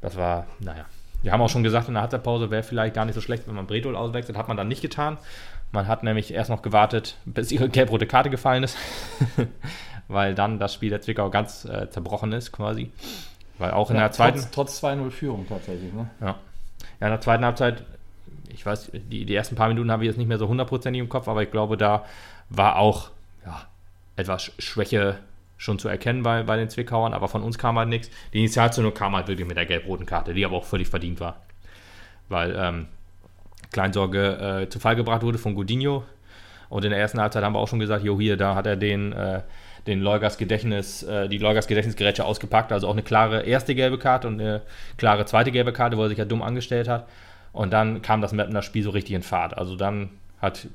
Das 0.00 0.16
war, 0.16 0.46
naja. 0.60 0.84
Wir 1.22 1.32
haben 1.32 1.40
auch 1.40 1.48
schon 1.48 1.64
gesagt, 1.64 1.88
in 1.88 1.94
der 1.94 2.02
Halbzeitpause 2.02 2.50
wäre 2.50 2.62
vielleicht 2.62 2.94
gar 2.94 3.04
nicht 3.04 3.16
so 3.16 3.20
schlecht, 3.20 3.48
wenn 3.48 3.54
man 3.54 3.66
Bretol 3.66 3.96
auswechselt. 3.96 4.38
Hat 4.38 4.46
man 4.46 4.56
dann 4.56 4.68
nicht 4.68 4.82
getan. 4.82 5.18
Man 5.72 5.88
hat 5.88 6.02
nämlich 6.04 6.32
erst 6.32 6.48
noch 6.48 6.62
gewartet, 6.62 7.16
bis 7.24 7.50
ihre 7.50 7.68
gelb-rote 7.68 8.06
Karte 8.06 8.30
gefallen 8.30 8.62
ist. 8.62 8.76
Weil 10.08 10.34
dann 10.34 10.58
das 10.58 10.72
Spiel 10.72 10.90
der 10.90 11.00
Zwickau 11.00 11.28
ganz 11.28 11.64
äh, 11.64 11.90
zerbrochen 11.90 12.32
ist, 12.32 12.52
quasi. 12.52 12.90
Weil 13.58 13.72
auch 13.72 13.90
in 13.90 13.96
Ja, 13.96 14.02
der 14.02 14.12
zweiten. 14.12 14.38
Trotz, 14.38 14.80
trotz 14.80 14.84
2-0 14.84 15.10
Führung 15.10 15.46
tatsächlich. 15.48 15.92
Ne? 15.92 16.08
Ja. 16.20 16.26
ja, 17.00 17.06
in 17.06 17.12
der 17.12 17.20
zweiten 17.20 17.44
Halbzeit, 17.44 17.82
ich 18.48 18.64
weiß, 18.64 18.92
die, 18.94 19.26
die 19.26 19.34
ersten 19.34 19.56
paar 19.56 19.68
Minuten 19.68 19.90
habe 19.90 20.04
ich 20.04 20.08
jetzt 20.08 20.16
nicht 20.16 20.28
mehr 20.28 20.38
so 20.38 20.48
hundertprozentig 20.48 21.00
im 21.00 21.08
Kopf, 21.08 21.26
aber 21.28 21.42
ich 21.42 21.50
glaube, 21.50 21.76
da 21.76 22.04
war 22.48 22.76
auch 22.76 23.10
ja, 23.44 23.66
etwas 24.18 24.42
Sch- 24.42 24.60
Schwäche 24.60 25.16
schon 25.56 25.78
zu 25.78 25.88
erkennen 25.88 26.22
bei, 26.22 26.42
bei 26.42 26.56
den 26.56 26.68
Zwickauern, 26.68 27.14
aber 27.14 27.28
von 27.28 27.42
uns 27.42 27.58
kam 27.58 27.78
halt 27.78 27.88
nichts. 27.88 28.10
Die 28.32 28.38
Initialzündung 28.38 28.94
kam 28.94 29.16
halt 29.16 29.28
wirklich 29.28 29.48
mit 29.48 29.56
der 29.56 29.66
gelb-roten 29.66 30.06
Karte, 30.06 30.34
die 30.34 30.44
aber 30.44 30.56
auch 30.56 30.64
völlig 30.64 30.88
verdient 30.88 31.20
war. 31.20 31.42
Weil 32.28 32.54
ähm, 32.56 32.86
Kleinsorge 33.72 34.62
äh, 34.62 34.68
zu 34.68 34.78
Fall 34.78 34.96
gebracht 34.96 35.22
wurde 35.22 35.38
von 35.38 35.54
Godinho. 35.54 36.04
Und 36.68 36.84
in 36.84 36.90
der 36.90 37.00
ersten 37.00 37.20
Halbzeit 37.20 37.42
haben 37.42 37.54
wir 37.54 37.60
auch 37.60 37.68
schon 37.68 37.78
gesagt, 37.78 38.04
jo, 38.04 38.20
hier, 38.20 38.36
da 38.36 38.54
hat 38.54 38.66
er 38.66 38.76
den, 38.76 39.12
äh, 39.12 39.40
den 39.86 40.00
Leugers 40.00 40.36
Gedächtnis, 40.36 41.02
äh, 41.02 41.28
die 41.28 41.38
Leugers 41.38 41.66
Gedächtnisgerätsche 41.66 42.24
ausgepackt. 42.24 42.72
Also 42.72 42.86
auch 42.86 42.92
eine 42.92 43.02
klare 43.02 43.42
erste 43.42 43.74
gelbe 43.74 43.98
Karte 43.98 44.28
und 44.28 44.40
eine 44.40 44.62
klare 44.96 45.24
zweite 45.24 45.50
gelbe 45.50 45.72
Karte, 45.72 45.96
wo 45.96 46.02
er 46.02 46.08
sich 46.08 46.18
ja 46.18 46.26
dumm 46.26 46.42
angestellt 46.42 46.88
hat. 46.88 47.08
Und 47.52 47.72
dann 47.72 48.02
kam 48.02 48.20
das 48.20 48.32
Mapner 48.32 48.62
Spiel 48.62 48.82
so 48.82 48.90
richtig 48.90 49.14
in 49.16 49.22
Fahrt. 49.22 49.56
Also 49.56 49.76
dann 49.76 50.10
hat 50.40 50.68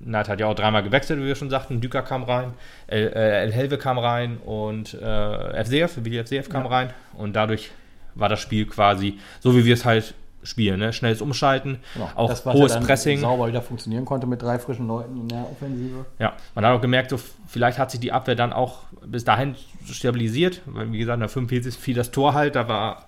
Neid 0.00 0.28
hat 0.28 0.40
ja 0.40 0.46
auch 0.46 0.54
dreimal 0.54 0.82
gewechselt, 0.82 1.18
wie 1.20 1.24
wir 1.26 1.34
schon 1.34 1.50
sagten. 1.50 1.80
Düker 1.80 2.02
kam 2.02 2.24
rein, 2.24 2.52
El, 2.86 3.08
äh, 3.08 3.42
El 3.42 3.52
Helve 3.52 3.78
kam 3.78 3.98
rein 3.98 4.36
und 4.38 4.94
äh, 4.94 5.64
FCF, 5.64 6.04
Willi 6.04 6.22
FCF 6.22 6.48
kam 6.48 6.64
Ja. 6.64 6.70
rein. 6.70 6.90
Und 7.14 7.34
dadurch 7.34 7.70
war 8.14 8.28
das 8.28 8.40
Spiel 8.40 8.66
quasi 8.66 9.18
so, 9.40 9.56
wie 9.56 9.64
wir 9.64 9.74
es 9.74 9.84
halt 9.84 10.14
spielen. 10.44 10.80
Ne? 10.80 10.92
Schnelles 10.92 11.22
Umschalten, 11.22 11.78
Genau. 11.94 12.10
auch 12.16 12.28
Das, 12.28 12.44
was 12.44 12.54
hohes 12.54 12.74
ja 12.74 12.80
Pressing. 12.80 13.20
sauber 13.20 13.46
wieder 13.48 13.62
funktionieren 13.62 14.04
konnte 14.04 14.26
mit 14.26 14.42
drei 14.42 14.58
frischen 14.58 14.88
Leuten 14.88 15.16
in 15.20 15.28
der 15.28 15.44
Offensive. 15.50 16.04
Ja, 16.18 16.32
man 16.56 16.66
hat 16.66 16.74
auch 16.76 16.80
gemerkt, 16.80 17.10
so, 17.10 17.20
vielleicht 17.46 17.78
hat 17.78 17.90
sich 17.92 18.00
die 18.00 18.10
Abwehr 18.12 18.34
dann 18.34 18.52
auch 18.52 18.80
bis 19.06 19.24
dahin 19.24 19.54
stabilisiert. 19.90 20.60
Weil, 20.66 20.90
wie 20.92 20.98
gesagt, 20.98 21.14
in 21.14 21.20
der 21.20 21.28
45 21.28 21.76
fiel 21.76 21.94
das 21.94 22.10
Tor 22.10 22.34
halt, 22.34 22.56
da 22.56 22.66
war 22.68 23.06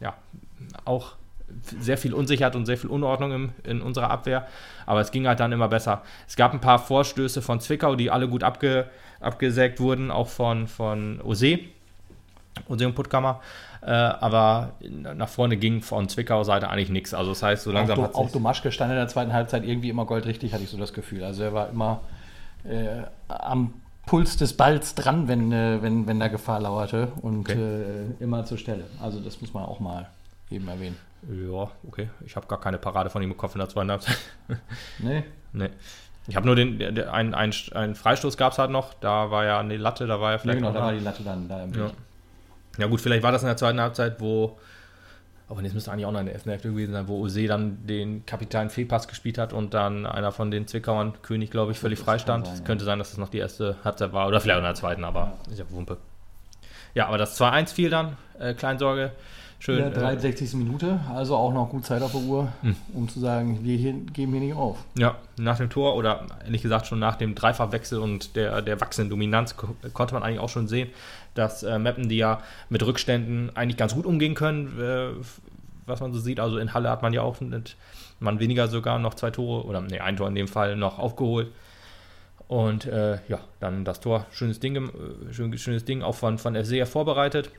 ja 0.00 0.14
auch 0.86 1.12
sehr 1.80 1.98
viel 1.98 2.14
Unsicherheit 2.14 2.56
und 2.56 2.66
sehr 2.66 2.78
viel 2.78 2.90
Unordnung 2.90 3.32
im, 3.32 3.52
in 3.64 3.82
unserer 3.82 4.10
Abwehr. 4.10 4.46
Aber 4.86 5.00
es 5.00 5.10
ging 5.10 5.26
halt 5.26 5.40
dann 5.40 5.52
immer 5.52 5.68
besser. 5.68 6.02
Es 6.28 6.36
gab 6.36 6.52
ein 6.52 6.60
paar 6.60 6.78
Vorstöße 6.78 7.42
von 7.42 7.60
Zwickau, 7.60 7.94
die 7.96 8.10
alle 8.10 8.28
gut 8.28 8.42
abge, 8.42 8.86
abgesägt 9.20 9.80
wurden, 9.80 10.10
auch 10.10 10.28
von, 10.28 10.66
von 10.66 11.20
Ose. 11.22 11.60
Museum 12.68 12.94
Puttkammer. 12.94 13.40
Äh, 13.82 13.90
aber 13.90 14.72
nach 14.80 15.28
vorne 15.28 15.56
ging 15.56 15.80
von 15.80 16.08
Zwickauer 16.08 16.44
Seite 16.44 16.68
eigentlich 16.68 16.90
nichts. 16.90 17.14
Also 17.14 17.30
das 17.30 17.42
heißt, 17.42 17.62
so 17.62 17.72
langsam 17.72 17.98
auch, 17.98 18.04
hat 18.04 18.14
auch 18.14 18.24
sich 18.24 18.32
Domaschke 18.32 18.72
stand 18.72 18.90
in 18.90 18.96
der 18.96 19.08
zweiten 19.08 19.32
Halbzeit 19.32 19.64
irgendwie 19.64 19.88
immer 19.88 20.04
goldrichtig, 20.04 20.52
hatte 20.52 20.64
ich 20.64 20.70
so 20.70 20.76
das 20.76 20.92
Gefühl. 20.92 21.24
Also 21.24 21.44
er 21.44 21.54
war 21.54 21.70
immer 21.70 22.00
äh, 22.64 23.02
am 23.28 23.72
Puls 24.06 24.36
des 24.36 24.54
Balls 24.56 24.94
dran, 24.94 25.28
wenn, 25.28 25.52
äh, 25.52 25.78
wenn, 25.80 26.06
wenn 26.06 26.20
da 26.20 26.28
Gefahr 26.28 26.60
lauerte 26.60 27.08
und 27.22 27.48
Okay. 27.48 27.58
äh, 27.58 28.22
immer 28.22 28.44
zur 28.44 28.58
Stelle. 28.58 28.84
Also 29.00 29.20
das 29.20 29.40
muss 29.40 29.54
man 29.54 29.64
auch 29.64 29.80
mal 29.80 30.08
eben 30.50 30.68
erwähnen. 30.68 30.96
Ja, 31.28 31.70
okay. 31.86 32.08
Ich 32.24 32.34
habe 32.36 32.46
gar 32.46 32.60
keine 32.60 32.78
Parade 32.78 33.10
von 33.10 33.22
ihm 33.22 33.30
im 33.30 33.36
Kopf 33.36 33.54
in 33.54 33.58
der 33.58 33.68
zweiten 33.68 33.90
Halbzeit. 33.90 34.16
Nee? 34.98 35.24
nee. 35.52 35.70
Ich 36.26 36.36
habe 36.36 36.46
nur 36.46 36.54
den, 36.54 36.78
der, 36.78 37.12
einen, 37.12 37.34
einen, 37.34 37.52
einen 37.72 37.94
Freistoß 37.94 38.36
gab 38.36 38.52
es 38.52 38.58
halt 38.58 38.70
noch. 38.70 38.94
Da 38.94 39.30
war 39.30 39.44
ja 39.44 39.58
an 39.58 39.68
die 39.68 39.76
Latte, 39.76 40.06
da 40.06 40.20
war 40.20 40.30
ja 40.30 40.36
Ja, 40.36 40.38
vielleicht 40.38 40.58
genau, 40.58 40.68
noch 40.70 40.78
da 40.78 40.84
war 40.86 40.92
die 40.92 41.00
Latte 41.00 41.22
dann 41.22 41.48
da 41.48 41.62
im 41.64 41.72
Ja. 41.74 41.90
Ja 42.78 42.86
gut, 42.86 43.00
vielleicht 43.00 43.22
war 43.22 43.32
das 43.32 43.42
in 43.42 43.48
der 43.48 43.56
zweiten 43.56 43.80
Halbzeit, 43.80 44.20
wo, 44.20 44.58
aber 45.48 45.60
das 45.60 45.72
müsste 45.74 45.90
eigentlich 45.90 46.06
auch 46.06 46.12
noch 46.12 46.20
in 46.20 46.26
der 46.26 46.34
ersten 46.34 46.50
Hälfte 46.50 46.68
gewesen 46.70 46.92
sein, 46.92 47.08
wo 47.08 47.18
Ose 47.18 47.46
dann 47.48 47.84
den 47.86 48.24
Kapitän 48.26 48.70
Fehlpass 48.70 49.08
gespielt 49.08 49.38
hat 49.38 49.52
und 49.52 49.74
dann 49.74 50.06
einer 50.06 50.30
von 50.30 50.50
den 50.52 50.68
Zwickauern, 50.68 51.14
König, 51.22 51.50
glaube 51.50 51.72
ich, 51.72 51.78
völlig 51.78 51.98
Das 51.98 52.04
frei 52.04 52.12
kann 52.12 52.20
stand. 52.20 52.46
sein, 52.46 52.54
Es 52.54 52.60
ja. 52.60 52.66
könnte 52.66 52.84
sein, 52.84 52.98
dass 53.00 53.10
das 53.10 53.18
noch 53.18 53.28
die 53.28 53.38
erste 53.38 53.76
Halbzeit 53.84 54.12
war 54.12 54.28
oder 54.28 54.40
vielleicht 54.40 54.56
auch 54.56 54.60
in 54.62 54.66
der 54.66 54.74
zweiten, 54.76 55.04
aber 55.04 55.38
ist 55.50 55.58
ja 55.58 55.64
Wumpe. 55.70 55.96
Ja, 56.94 57.08
aber 57.08 57.18
das 57.18 57.38
2-1 57.40 57.74
fiel 57.74 57.90
dann, 57.90 58.16
äh, 58.38 58.54
Kleinsorge. 58.54 59.12
Schön. 59.60 59.76
In 59.76 59.92
der 59.92 60.02
äh, 60.02 60.16
63. 60.16 60.54
Minute, 60.54 61.00
also 61.14 61.36
auch 61.36 61.52
noch 61.52 61.68
gut 61.68 61.84
Zeit 61.84 62.00
auf 62.00 62.12
der 62.12 62.22
Uhr, 62.22 62.48
Hm. 62.62 62.74
um 62.94 63.08
zu 63.10 63.20
sagen, 63.20 63.60
wir 63.62 63.76
hier, 63.76 63.92
geben 63.92 64.32
hier 64.32 64.40
nicht 64.40 64.54
auf. 64.54 64.78
Ja, 64.98 65.16
nach 65.36 65.58
dem 65.58 65.68
Tor 65.68 65.96
oder 65.96 66.26
ehrlich 66.44 66.62
gesagt 66.62 66.86
schon 66.86 66.98
nach 66.98 67.16
dem 67.16 67.34
Dreifachwechsel 67.34 67.98
und 67.98 68.36
der, 68.36 68.62
der 68.62 68.80
wachsenden 68.80 69.10
Dominanz 69.10 69.56
ko 69.58 69.76
konnte 69.92 70.14
man 70.14 70.22
eigentlich 70.22 70.40
auch 70.40 70.48
schon 70.48 70.66
sehen, 70.66 70.88
dass 71.34 71.62
äh, 71.62 71.78
Meppen, 71.78 72.08
die 72.08 72.16
ja 72.16 72.40
mit 72.70 72.84
Rückständen 72.84 73.54
eigentlich 73.54 73.76
ganz 73.76 73.94
gut 73.94 74.06
umgehen 74.06 74.34
können, 74.34 74.80
äh, 74.80 75.10
was 75.84 76.00
man 76.00 76.14
so 76.14 76.20
sieht. 76.20 76.40
Also 76.40 76.56
in 76.56 76.72
Halle 76.72 76.88
hat 76.88 77.02
man 77.02 77.12
ja 77.12 77.20
auch 77.20 77.38
mit 77.40 77.76
man 78.18 78.40
weniger 78.40 78.66
sogar 78.68 78.98
noch 78.98 79.12
zwei 79.14 79.30
Tore 79.30 79.66
oder 79.66 79.82
nee, 79.82 80.00
ein 80.00 80.16
Tor 80.16 80.28
in 80.28 80.34
dem 80.34 80.48
Fall 80.48 80.74
noch 80.74 80.98
aufgeholt. 80.98 81.48
Und 82.48 82.86
äh, 82.86 83.18
ja, 83.28 83.38
dann 83.60 83.84
das 83.84 84.00
Tor, 84.00 84.26
schönes 84.30 84.58
Ding, 84.58 84.74
äh, 84.76 85.32
schön, 85.32 85.56
schönes 85.56 85.84
Ding 85.84 86.02
auch 86.02 86.14
von, 86.14 86.38
von 86.38 86.56
FCR 86.56 86.86
vorbereitet. 86.86 87.50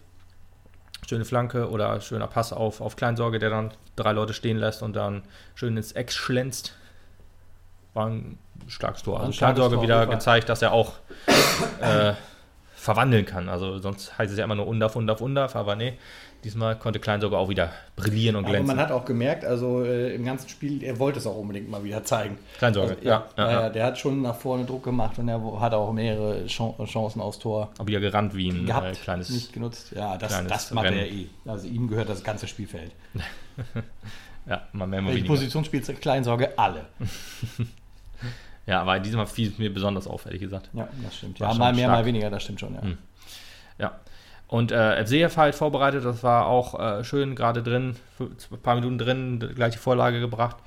Schöne 1.12 1.26
Flanke 1.26 1.70
oder 1.70 2.00
schöner 2.00 2.28
Pass 2.28 2.54
auf, 2.54 2.80
auf 2.80 2.96
Kleinsorge, 2.96 3.38
der 3.38 3.50
dann 3.50 3.72
drei 3.98 4.14
Leute 4.14 4.34
stehen 4.34 4.56
lässt 4.56 4.82
und 4.82 4.96
dann 4.96 5.24
schön 5.56 5.76
ins 5.76 5.92
Eck 5.92 6.10
schlänzt. 6.10 6.74
War 7.94 8.06
ein 8.06 8.38
starkes 8.68 9.04
Tor. 9.04 9.20
Also 9.20 9.38
Kleinsorge 9.38 9.82
wieder 9.82 10.08
gezeigt, 10.08 10.48
dass 10.48 10.62
er 10.62 10.72
auch 10.72 10.94
äh, 11.82 12.14
verwandeln 12.82 13.26
kann. 13.26 13.48
Also 13.48 13.78
sonst 13.78 14.18
heißt 14.18 14.32
es 14.32 14.38
ja 14.40 14.44
immer 14.46 14.56
nur 14.56 14.68
Undaf, 14.68 14.96
Undaf, 14.96 15.22
Undaf, 15.22 15.56
aber 15.56 15.76
nee, 15.76 15.94
diesmal 16.44 16.76
konnte 16.80 17.00
Kleinsorge 17.00 17.38
auch 17.38 17.48
wieder 17.48 17.72
brillieren 17.96 18.36
und 18.36 18.46
Aber 18.46 18.54
glänzen. 18.54 18.76
man 18.76 18.84
hat 18.84 18.92
auch 18.92 19.06
gemerkt, 19.06 19.46
also 19.46 19.84
äh, 19.84 20.16
im 20.16 20.26
ganzen 20.26 20.50
Spiel, 20.50 20.84
er 20.84 20.98
wollte 20.98 21.20
es 21.20 21.28
auch 21.28 21.36
unbedingt 21.38 21.70
mal 21.70 21.84
wieder 21.84 22.04
zeigen. 22.04 22.40
Kleinsorge, 22.58 22.94
Also, 22.96 23.06
ja, 23.08 23.26
ja, 23.38 23.44
ja, 23.52 23.62
ja. 23.62 23.70
Der 23.70 23.86
hat 23.86 24.00
schon 24.00 24.24
nach 24.24 24.36
vorne 24.36 24.66
Druck 24.66 24.84
gemacht 24.84 25.20
und 25.20 25.28
er 25.30 25.60
hat 25.60 25.74
auch 25.76 25.94
mehrere 25.94 26.46
Chan- 26.48 26.74
Chancen 26.86 27.22
aufs 27.22 27.38
Tor 27.38 27.70
Auch 27.78 27.86
wieder 27.86 28.00
gerannt 28.00 28.36
wie 28.36 28.50
ein 28.50 28.66
gehabt, 28.66 28.88
äh, 28.98 29.00
kleines. 29.00 29.30
nicht 29.30 29.54
genutzt. 29.54 29.92
Ja, 29.96 30.18
das, 30.18 30.44
das 30.48 30.72
macht 30.72 30.86
Rennen. 30.88 30.98
er 30.98 31.08
eh. 31.08 31.28
Also 31.46 31.68
ihm 31.68 31.88
gehört 31.88 32.10
das 32.10 32.24
ganze 32.24 32.48
Spielfeld. 32.48 32.92
Ja, 34.48 34.64
mal 34.74 34.88
mehr, 34.88 35.02
mal 35.02 35.10
Welche 35.10 35.20
weniger. 35.20 35.36
Position 35.36 35.64
spielt 35.64 36.02
Kleinsorge? 36.02 36.58
Alle. 36.58 36.86
Ja, 38.68 38.82
aber 38.82 39.00
diesmal 39.00 39.28
fiel 39.28 39.50
es 39.50 39.58
mir 39.58 39.74
besonders 39.74 40.08
auf, 40.08 40.26
ehrlich 40.26 40.42
gesagt. 40.42 40.70
Ja, 40.74 40.88
das 41.04 41.16
stimmt. 41.18 41.40
War 41.40 41.52
Ja, 41.52 41.58
mal 41.58 41.74
mehr, 41.74 41.86
stark. 41.86 42.00
mal 42.00 42.06
weniger, 42.06 42.30
das 42.30 42.44
stimmt 42.44 42.60
schon. 42.60 42.76
Ja. 42.76 42.82
Hm. 42.82 42.98
Ja. 43.80 44.00
Und 44.48 44.72
äh, 44.72 45.04
FCF 45.06 45.38
halt 45.38 45.56
vorbereitet, 45.56 46.04
das 46.06 46.24
war 46.24 46.46
auch 46.46 46.78
äh, 46.80 47.04
schön, 47.04 47.36
gerade 47.36 47.64
drin, 47.64 47.96
ein 48.20 48.60
paar 48.62 48.76
Minuten 48.76 48.98
drin, 48.98 49.40
gleich 49.56 49.74
die 49.74 49.80
Vorlage 49.80 50.20
gebracht. 50.20 50.58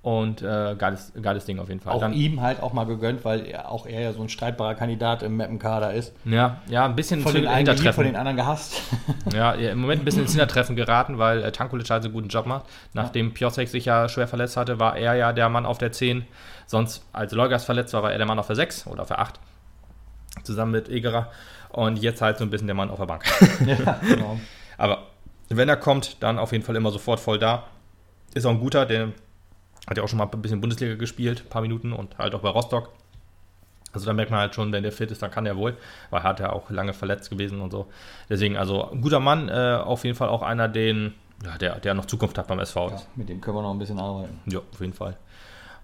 Und 0.00 0.42
äh, 0.42 0.76
geiles, 0.78 1.12
geiles 1.20 1.44
Ding 1.44 1.58
auf 1.58 1.68
jeden 1.68 1.80
Fall. 1.80 1.92
Auch 1.92 2.00
Dann, 2.00 2.12
ihm 2.12 2.40
halt 2.40 2.62
auch 2.62 2.72
mal 2.72 2.84
gegönnt, 2.86 3.24
weil 3.24 3.44
er, 3.46 3.70
auch 3.70 3.84
er 3.84 4.00
ja 4.00 4.12
so 4.12 4.22
ein 4.22 4.28
streitbarer 4.28 4.76
Kandidat 4.76 5.24
im 5.24 5.36
Mappenkader 5.36 5.92
ist. 5.92 6.14
ja, 6.24 6.62
ja, 6.68 6.84
ein 6.84 6.94
bisschen 6.94 7.20
Von 7.20 7.34
den 7.34 7.50
Hintertreffen. 7.50 7.92
von 7.94 8.04
den 8.04 8.16
anderen 8.16 8.36
gehasst. 8.36 8.80
Ja, 9.34 9.54
ja, 9.56 9.72
im 9.72 9.80
Moment 9.80 10.02
ein 10.02 10.04
bisschen 10.04 10.22
ins 10.22 10.30
Hintertreffen 10.30 10.76
geraten, 10.76 11.18
weil 11.18 11.42
äh, 11.42 11.52
Tankulic 11.52 11.90
halt 11.90 12.02
so 12.02 12.08
einen 12.08 12.14
guten 12.14 12.28
Job 12.28 12.46
macht. 12.46 12.64
Nachdem 12.94 13.34
Piosek 13.34 13.68
sich 13.68 13.84
ja 13.84 14.08
schwer 14.08 14.28
verletzt 14.28 14.56
hatte, 14.56 14.78
war 14.80 14.96
er 14.96 15.14
ja 15.16 15.32
der 15.32 15.48
Mann 15.48 15.66
auf 15.66 15.78
der 15.78 15.92
10. 15.92 16.24
Sonst, 16.66 17.04
als 17.12 17.32
Leugas 17.32 17.64
verletzt 17.64 17.92
war, 17.92 18.02
war 18.02 18.12
er 18.12 18.18
der 18.18 18.26
Mann 18.26 18.38
auf 18.38 18.46
der 18.46 18.56
6 18.56 18.86
oder 18.86 19.02
auf 19.02 19.08
der 19.08 19.18
8. 19.18 19.38
Zusammen 20.44 20.72
mit 20.72 20.88
Egerer. 20.88 21.30
Und 21.70 21.98
jetzt 22.00 22.22
halt 22.22 22.38
so 22.38 22.44
ein 22.44 22.50
bisschen 22.50 22.68
der 22.68 22.76
Mann 22.76 22.90
auf 22.90 22.98
der 22.98 23.06
Bank. 23.06 23.24
ja, 23.66 23.98
genau. 24.06 24.38
Aber 24.78 25.08
wenn 25.48 25.68
er 25.68 25.76
kommt, 25.76 26.22
dann 26.22 26.38
auf 26.38 26.52
jeden 26.52 26.64
Fall 26.64 26.76
immer 26.76 26.90
sofort 26.90 27.20
voll 27.20 27.38
da. 27.38 27.64
Ist 28.34 28.46
auch 28.46 28.50
ein 28.50 28.60
guter, 28.60 28.86
der 28.86 29.08
hat 29.88 29.96
ja 29.96 30.02
auch 30.02 30.08
schon 30.08 30.18
mal 30.18 30.28
ein 30.30 30.42
bisschen 30.42 30.60
Bundesliga 30.60 30.94
gespielt, 30.94 31.42
ein 31.46 31.48
paar 31.48 31.62
Minuten 31.62 31.92
und 31.92 32.18
halt 32.18 32.34
auch 32.34 32.40
bei 32.40 32.50
Rostock. 32.50 32.90
Also 33.92 34.06
da 34.06 34.12
merkt 34.12 34.30
man 34.30 34.40
halt 34.40 34.54
schon, 34.54 34.70
wenn 34.72 34.82
der 34.82 34.92
fit 34.92 35.10
ist, 35.10 35.22
dann 35.22 35.30
kann 35.30 35.46
er 35.46 35.56
wohl, 35.56 35.76
weil 36.10 36.20
er 36.20 36.24
hat 36.24 36.40
ja 36.40 36.52
auch 36.52 36.70
lange 36.70 36.92
verletzt 36.92 37.30
gewesen 37.30 37.60
und 37.60 37.70
so. 37.70 37.86
Deswegen, 38.28 38.56
also 38.56 38.90
ein 38.90 39.00
guter 39.00 39.18
Mann, 39.18 39.48
äh, 39.48 39.78
auf 39.82 40.04
jeden 40.04 40.16
Fall 40.16 40.28
auch 40.28 40.42
einer, 40.42 40.68
den, 40.68 41.14
ja, 41.42 41.56
der, 41.56 41.80
der 41.80 41.94
noch 41.94 42.04
Zukunft 42.04 42.36
hat 42.36 42.48
beim 42.48 42.58
SV. 42.58 42.90
Ja, 42.90 43.00
mit 43.16 43.28
dem 43.28 43.40
können 43.40 43.56
wir 43.56 43.62
noch 43.62 43.72
ein 43.72 43.78
bisschen 43.78 43.98
arbeiten. 43.98 44.40
Ja, 44.46 44.58
auf 44.58 44.80
jeden 44.80 44.92
Fall. 44.92 45.16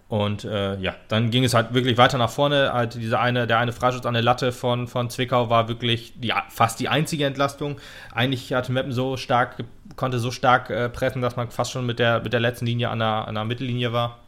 Und 0.08 0.44
äh, 0.44 0.76
ja, 0.80 0.94
dann 1.08 1.30
ging 1.30 1.44
es 1.44 1.54
halt 1.54 1.72
wirklich 1.72 1.96
weiter 1.96 2.18
nach 2.18 2.30
vorne. 2.30 2.72
Halt 2.72 2.94
diese 2.94 3.18
eine, 3.18 3.46
der 3.46 3.58
eine 3.58 3.72
Freischuss 3.72 4.04
an 4.04 4.14
der 4.14 4.22
Latte 4.22 4.52
von, 4.52 4.86
von 4.86 5.08
Zwickau 5.08 5.48
war 5.48 5.68
wirklich 5.68 6.12
die, 6.20 6.32
fast 6.50 6.78
die 6.78 6.88
einzige 6.88 7.24
Entlastung. 7.24 7.78
Eigentlich 8.14 8.52
hatte 8.52 8.70
Meppen 8.70 8.92
so 8.92 9.16
stark, 9.16 9.56
konnte 9.96 10.18
so 10.18 10.30
stark 10.30 10.70
äh, 10.70 10.88
pressen, 10.88 11.22
dass 11.22 11.36
man 11.36 11.50
fast 11.50 11.72
schon 11.72 11.86
mit 11.86 11.98
der, 11.98 12.20
mit 12.20 12.32
der 12.32 12.40
letzten 12.40 12.66
Linie 12.66 12.90
an 12.90 12.98
der, 12.98 13.26
an 13.26 13.34
der 13.34 13.44
Mittellinie 13.44 13.92
war. 13.92 14.18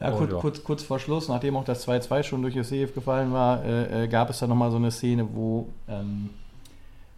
Ja, 0.00 0.12
Oh, 0.12 0.16
kurz, 0.16 0.32
ja. 0.32 0.38
Kurz, 0.38 0.64
kurz 0.64 0.82
vor 0.82 0.98
Schluss, 0.98 1.28
nachdem 1.28 1.56
auch 1.56 1.64
das 1.64 1.86
2-2 1.86 2.22
schon 2.22 2.42
durch 2.42 2.54
CF 2.54 2.94
gefallen 2.94 3.32
war, 3.32 3.62
äh, 3.64 4.04
äh, 4.04 4.08
gab 4.08 4.30
es 4.30 4.38
dann 4.38 4.48
nochmal 4.48 4.70
so 4.70 4.76
eine 4.78 4.90
Szene, 4.90 5.28
wo 5.32 5.68
ähm, 5.88 6.30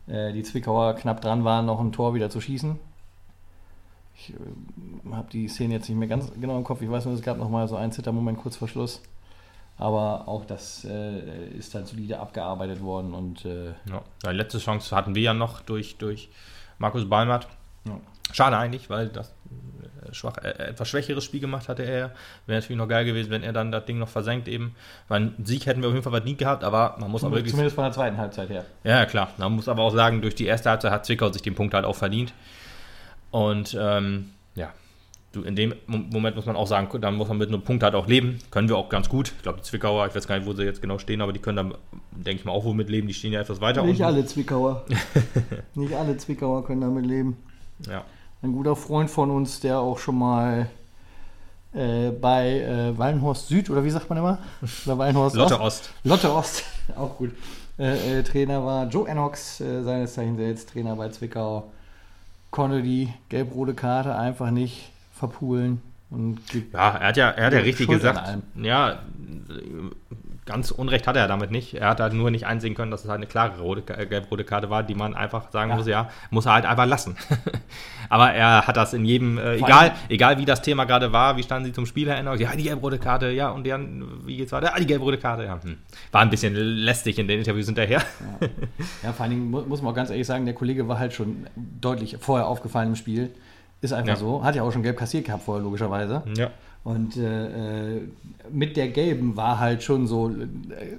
äh, 0.08 0.32
die 0.32 0.42
Zwickauer 0.42 0.94
knapp 0.94 1.20
dran 1.20 1.44
waren, 1.44 1.66
noch 1.66 1.80
ein 1.80 1.92
Tor 1.92 2.14
wieder 2.14 2.28
zu 2.28 2.40
schießen. 2.40 2.78
Ich 4.28 4.34
äh, 4.34 5.12
habe 5.14 5.28
die 5.30 5.48
Szene 5.48 5.74
jetzt 5.74 5.88
nicht 5.88 5.98
mehr 5.98 6.08
ganz 6.08 6.32
genau 6.40 6.56
im 6.56 6.64
Kopf. 6.64 6.82
Ich 6.82 6.90
weiß 6.90 7.06
nur, 7.06 7.14
es 7.14 7.22
gab 7.22 7.38
nochmal 7.38 7.66
so 7.68 7.76
einen 7.76 7.92
Zittermoment 7.92 8.38
kurz 8.38 8.56
vor 8.56 8.68
Schluss. 8.68 9.02
Aber 9.78 10.28
auch 10.28 10.44
das 10.44 10.84
äh, 10.84 11.48
ist 11.56 11.74
dann 11.74 11.86
solide 11.86 12.20
abgearbeitet 12.20 12.82
worden 12.82 13.14
und 13.14 13.44
äh, 13.44 13.68
Ja. 13.90 14.02
Die 14.24 14.28
letzte 14.36 14.58
Chance 14.58 14.94
hatten 14.94 15.14
wir 15.14 15.22
ja 15.22 15.34
noch 15.34 15.60
durch, 15.60 15.96
durch 15.96 16.28
Markus 16.78 17.08
Balmert. 17.08 17.48
ja. 17.86 17.98
Schade 18.32 18.56
eigentlich, 18.56 18.88
weil 18.88 19.08
das 19.08 19.34
äh, 20.08 20.14
schwach, 20.14 20.38
äh, 20.38 20.50
etwas 20.68 20.88
schwächeres 20.88 21.24
Spiel 21.24 21.40
gemacht 21.40 21.68
hatte 21.68 21.82
er. 21.82 22.12
Wäre 22.46 22.60
natürlich 22.60 22.78
noch 22.78 22.88
geil 22.88 23.04
gewesen, 23.04 23.30
wenn 23.30 23.42
er 23.42 23.52
dann 23.52 23.72
das 23.72 23.84
Ding 23.84 23.98
noch 23.98 24.08
versenkt 24.08 24.46
eben. 24.46 24.74
Weil 25.08 25.22
einen 25.22 25.44
Sieg 25.44 25.66
hätten 25.66 25.82
wir 25.82 25.88
auf 25.88 25.94
jeden 25.94 26.04
Fall 26.04 26.12
verdient 26.12 26.38
gehabt, 26.38 26.64
aber 26.64 26.96
man 27.00 27.10
muss 27.10 27.24
aber 27.24 27.34
wirklich 27.36 27.52
zumindest 27.52 27.74
von 27.74 27.84
der 27.84 27.92
zweiten 27.92 28.16
Halbzeit 28.18 28.48
her. 28.50 28.64
Ja, 28.84 28.98
ja, 28.98 29.06
klar. 29.06 29.30
Man 29.38 29.52
muss 29.52 29.68
aber 29.68 29.82
auch 29.82 29.92
sagen, 29.92 30.22
durch 30.22 30.34
die 30.34 30.46
erste 30.46 30.70
Halbzeit 30.70 30.92
hat 30.92 31.06
Zwickau 31.06 31.30
sich 31.32 31.42
den 31.42 31.54
Punkt 31.54 31.74
halt 31.74 31.84
auch 31.84 31.96
verdient. 31.96 32.32
Und 33.32 33.76
ähm, 33.80 34.30
ja, 34.54 34.70
du, 35.32 35.42
in 35.42 35.56
dem 35.56 35.74
Mo- 35.86 35.98
Moment 36.12 36.36
muss 36.36 36.46
man 36.46 36.54
auch 36.54 36.66
sagen, 36.68 36.88
dann 37.00 37.16
muss 37.16 37.26
man 37.28 37.38
mit 37.38 37.48
einem 37.48 37.62
Punkt 37.62 37.82
halt 37.82 37.94
auch 37.96 38.06
leben. 38.06 38.38
Können 38.52 38.68
wir 38.68 38.76
auch 38.76 38.88
ganz 38.88 39.08
gut. 39.08 39.32
Ich 39.36 39.42
glaube, 39.42 39.58
die 39.58 39.64
Zwickauer, 39.64 40.06
ich 40.06 40.14
weiß 40.14 40.28
gar 40.28 40.36
nicht, 40.38 40.46
wo 40.46 40.52
sie 40.52 40.62
jetzt 40.62 40.80
genau 40.80 40.98
stehen, 40.98 41.20
aber 41.20 41.32
die 41.32 41.40
können 41.40 41.56
dann, 41.56 41.74
denke 42.12 42.38
ich 42.40 42.44
mal, 42.44 42.52
auch 42.52 42.64
wohl 42.64 42.74
mit 42.74 42.88
leben. 42.90 43.08
Die 43.08 43.14
stehen 43.14 43.32
ja 43.32 43.40
etwas 43.40 43.60
weiter 43.60 43.82
Nicht 43.82 43.92
unten. 44.00 44.02
alle 44.04 44.24
Zwickauer. 44.24 44.84
Nicht 45.74 45.94
alle 45.94 46.16
Zwickauer 46.16 46.64
können 46.64 46.82
damit 46.82 47.06
leben. 47.06 47.36
Ja. 47.88 48.04
Ein 48.42 48.52
guter 48.52 48.76
Freund 48.76 49.10
von 49.10 49.30
uns, 49.30 49.60
der 49.60 49.78
auch 49.80 49.98
schon 49.98 50.18
mal 50.18 50.68
äh, 51.72 52.10
bei 52.10 52.60
äh, 52.60 52.98
Wallenhorst 52.98 53.48
Süd, 53.48 53.70
oder 53.70 53.82
wie 53.84 53.90
sagt 53.90 54.08
man 54.10 54.18
immer? 54.18 54.38
Oder 54.84 54.98
Wallenhorst 54.98 55.36
Lotte 55.36 55.54
Ost? 55.60 55.62
Ost. 55.84 55.90
Lotte 56.04 56.32
Ost, 56.34 56.64
auch 56.96 57.16
gut. 57.16 57.30
Äh, 57.78 58.18
äh, 58.18 58.22
Trainer 58.22 58.62
war 58.64 58.86
Joe 58.88 59.08
Enox, 59.08 59.60
äh, 59.62 59.82
seines 59.82 60.12
Zeichens 60.12 60.38
jetzt 60.38 60.68
Trainer 60.70 60.94
bei 60.96 61.08
Zwickau. 61.08 61.70
Konnte 62.52 62.82
die 62.82 63.12
gelb-rote 63.30 63.74
Karte 63.74 64.14
einfach 64.14 64.52
nicht 64.52 64.92
verpulen. 65.12 65.82
Und 66.10 66.38
Ja, 66.72 66.90
er 66.96 67.08
hat 67.08 67.16
ja, 67.16 67.30
er 67.30 67.46
hat 67.46 67.52
ja 67.54 67.58
richtig 67.60 67.86
Schuld 67.86 67.98
gesagt. 67.98 68.38
Ja, 68.54 69.00
ganz 70.44 70.70
Unrecht 70.72 71.06
hat 71.06 71.16
er 71.16 71.28
damit 71.28 71.50
nicht. 71.52 71.74
Er 71.74 71.88
hat 71.90 72.00
halt 72.00 72.14
nur 72.14 72.30
nicht 72.30 72.46
einsehen 72.46 72.74
können, 72.74 72.90
dass 72.90 73.04
es 73.04 73.08
halt 73.08 73.18
eine 73.18 73.26
klare 73.26 73.60
rote, 73.60 73.96
äh, 73.96 74.06
gelb-rote 74.06 74.42
Karte 74.44 74.70
war, 74.70 74.82
die 74.82 74.94
man 74.96 75.14
einfach 75.14 75.50
sagen 75.52 75.70
Ja. 75.70 75.76
muss, 75.76 75.86
ja, 75.86 76.08
muss 76.30 76.46
er 76.46 76.54
halt 76.54 76.66
einfach 76.66 76.86
lassen. 76.86 77.16
Aber 78.08 78.32
er 78.32 78.66
hat 78.66 78.76
das 78.76 78.92
in 78.92 79.04
jedem, 79.04 79.38
äh, 79.38 79.54
egal, 79.56 79.92
egal 80.08 80.38
wie 80.38 80.44
das 80.44 80.60
Thema 80.60 80.84
gerade 80.84 81.12
war, 81.12 81.36
wie 81.36 81.42
standen 81.42 81.66
sie 81.66 81.72
zum 81.72 81.86
Spiel 81.86 82.08
erinnert, 82.08 82.40
ja, 82.40 82.54
die 82.56 82.64
gelb-rote 82.64 82.98
Karte, 82.98 83.30
ja, 83.30 83.50
und 83.50 83.66
dann, 83.66 84.04
wie 84.26 84.36
geht's 84.36 84.52
weiter? 84.52 84.72
Ja, 84.72 84.78
die 84.78 84.86
gelb-rote 84.86 85.18
Karte, 85.18 85.44
ja. 85.44 85.60
Hm. 85.62 85.76
War 86.10 86.20
ein 86.22 86.30
bisschen 86.30 86.54
lästig 86.54 87.18
in 87.18 87.28
den 87.28 87.38
Interviews 87.38 87.66
hinterher. 87.66 88.02
Ja, 89.02 89.12
vor 89.12 89.24
allen 89.24 89.30
Dingen 89.30 89.50
mu- 89.50 89.62
muss 89.62 89.80
man 89.80 89.92
auch 89.92 89.96
ganz 89.96 90.10
ehrlich 90.10 90.26
sagen, 90.26 90.44
der 90.44 90.54
Kollege 90.54 90.88
war 90.88 90.98
halt 90.98 91.12
schon 91.12 91.46
deutlich 91.56 92.16
vorher 92.20 92.46
aufgefallen 92.48 92.88
im 92.90 92.96
Spiel. 92.96 93.30
Ist 93.80 93.92
einfach 93.92 94.10
Ja. 94.10 94.16
so. 94.16 94.44
Hat 94.44 94.54
ja 94.54 94.62
auch 94.62 94.72
schon 94.72 94.82
gelb 94.82 94.96
kassiert 94.96 95.24
gehabt 95.24 95.42
vorher, 95.44 95.62
logischerweise. 95.62 96.22
Ja. 96.36 96.50
Und 96.84 97.16
äh, 97.16 97.96
äh, 97.96 98.00
mit 98.50 98.76
der 98.76 98.88
gelben 98.88 99.36
war 99.36 99.60
halt 99.60 99.82
schon 99.82 100.06
so 100.06 100.28
äh, 100.30 100.32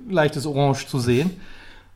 leichtes 0.10 0.46
Orange 0.46 0.88
zu 0.88 1.00
sehen. 1.00 1.32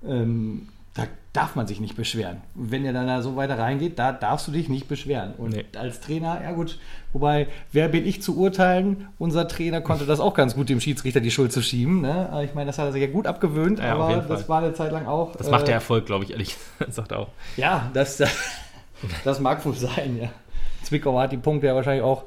Ähm, 0.06 0.68
da, 0.94 1.04
darf 1.32 1.56
man 1.56 1.68
sich 1.68 1.80
nicht 1.80 1.96
beschweren. 1.96 2.42
Wenn 2.56 2.84
ihr 2.84 2.94
dann 2.94 3.06
da 3.08 3.22
so 3.22 3.36
weiter 3.36 3.60
reingeht, 3.60 4.00
da 4.00 4.12
darfst 4.12 4.48
du 4.48 4.52
dich 4.52 4.70
nicht 4.70 4.88
beschweren. 4.88 5.34
Und 5.38 5.52
Nee. 5.56 5.66
als 5.78 6.02
Trainer, 6.02 6.42
ja 6.44 6.52
gut, 6.52 6.80
wobei, 7.14 7.48
wer 7.72 7.88
bin 7.90 8.08
ich 8.08 8.24
zu 8.24 8.38
urteilen? 8.38 9.08
Unser 9.20 9.48
Trainer 9.48 9.80
konnte 9.82 10.06
das 10.08 10.20
auch 10.20 10.34
ganz 10.34 10.56
gut, 10.56 10.68
dem 10.70 10.82
Schiedsrichter 10.82 11.20
die 11.22 11.30
Schuld 11.30 11.52
zu 11.52 11.62
schieben. 11.62 12.02
Ne? 12.02 12.42
Ich 12.44 12.56
meine, 12.56 12.68
das 12.68 12.80
hat 12.80 12.86
er 12.88 12.92
sich 12.92 13.02
ja 13.02 13.08
gut 13.08 13.28
abgewöhnt, 13.28 13.78
Ja, 13.80 13.94
aber 13.96 14.18
das 14.28 14.50
war 14.50 14.64
eine 14.64 14.74
Zeit 14.74 14.92
lang 14.92 15.06
auch. 15.06 15.36
Das 15.36 15.50
macht 15.52 15.64
äh, 15.64 15.66
der 15.68 15.76
Erfolg, 15.76 16.08
glaube 16.08 16.24
ich, 16.26 16.32
ehrlich 16.32 16.56
gesagt, 16.80 16.94
sagt 16.94 17.12
er 17.12 17.20
auch. 17.20 17.30
Ja, 17.56 17.90
das, 17.94 18.18
das, 18.18 18.32
das 19.24 19.40
mag 19.40 19.64
wohl 19.64 19.76
sein, 19.76 20.18
ja. 20.20 20.30
Zwickau 20.82 21.20
hat 21.20 21.32
die 21.32 21.38
Punkte 21.38 21.68
ja 21.68 21.76
wahrscheinlich 21.76 22.04
auch 22.04 22.24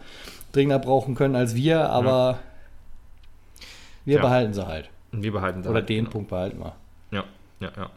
dringender 0.52 0.78
brauchen 0.78 1.14
können 1.14 1.36
als 1.36 1.54
wir, 1.54 1.90
aber 1.90 2.38
wir 4.04 4.16
Ja. 4.16 4.22
behalten 4.22 4.54
sie 4.54 4.66
halt. 4.66 4.88
Wir 5.12 5.32
behalten 5.32 5.62
sie 5.62 5.68
Oder 5.68 5.80
halt. 5.80 5.88
den 5.88 6.06
Punkt 6.08 6.30
behalten 6.30 6.58
wir. 6.60 6.74
Ja, 7.10 7.24
ja, 7.60 7.70
ja. 7.76 7.90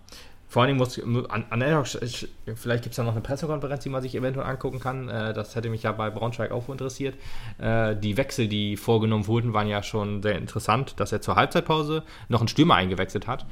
Vor 0.48 0.62
allen 0.62 0.68
Dingen 0.70 0.78
muss 0.78 1.00
an, 1.32 1.46
an 1.50 1.60
der, 1.62 1.84
vielleicht 1.84 2.84
gibt 2.84 2.92
es 2.94 2.96
da 2.98 3.04
noch 3.04 3.14
eine 3.14 3.22
Pressekonferenz, 3.22 3.82
die 3.84 3.90
man 3.90 4.04
sich 4.04 4.14
eventuell 4.14 4.46
angucken 4.46 4.80
kann. 4.80 5.10
Äh, 5.10 5.34
Das 5.34 5.56
hätte 5.56 5.70
mich 5.72 5.82
ja 5.82 5.92
bei 5.94 6.12
Braunschweig 6.12 6.52
auch 6.52 6.70
interessiert. 6.70 7.16
Äh, 7.58 7.96
Die 7.96 8.18
Wechsel, 8.18 8.48
die 8.48 8.78
vorgenommen 8.78 9.26
wurden, 9.26 9.54
waren 9.54 9.68
ja 9.68 9.82
schon 9.82 10.22
sehr 10.22 10.38
interessant, 10.38 11.00
dass 11.00 11.12
er 11.12 11.22
zur 11.22 11.36
Halbzeitpause 11.38 12.04
noch 12.30 12.40
einen 12.40 12.50
Stürmer 12.50 12.76
eingewechselt 12.76 13.26
hat. 13.26 13.48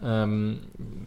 Ähm, 0.00 0.60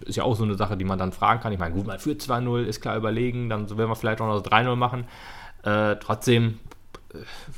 ist 0.06 0.16
ja 0.18 0.24
auch 0.24 0.36
so 0.36 0.44
eine 0.44 0.56
Sache, 0.56 0.76
die 0.76 0.84
man 0.86 1.00
dann 1.00 1.14
fragen 1.14 1.40
kann. 1.40 1.54
Ich 1.54 1.60
meine, 1.60 1.74
gut, 1.76 1.88
man 1.88 2.00
führt 2.00 2.22
2-0, 2.22 2.64
ist 2.66 2.82
klar 2.82 2.98
überlegen, 2.98 3.50
dann 3.50 3.70
werden 3.70 3.90
wir 3.90 3.96
vielleicht 3.96 4.20
auch 4.20 4.28
noch 4.28 4.42
das 4.42 4.52
3-0 4.52 4.76
machen. 4.76 5.06
Äh, 5.64 5.96
trotzdem, 5.98 6.60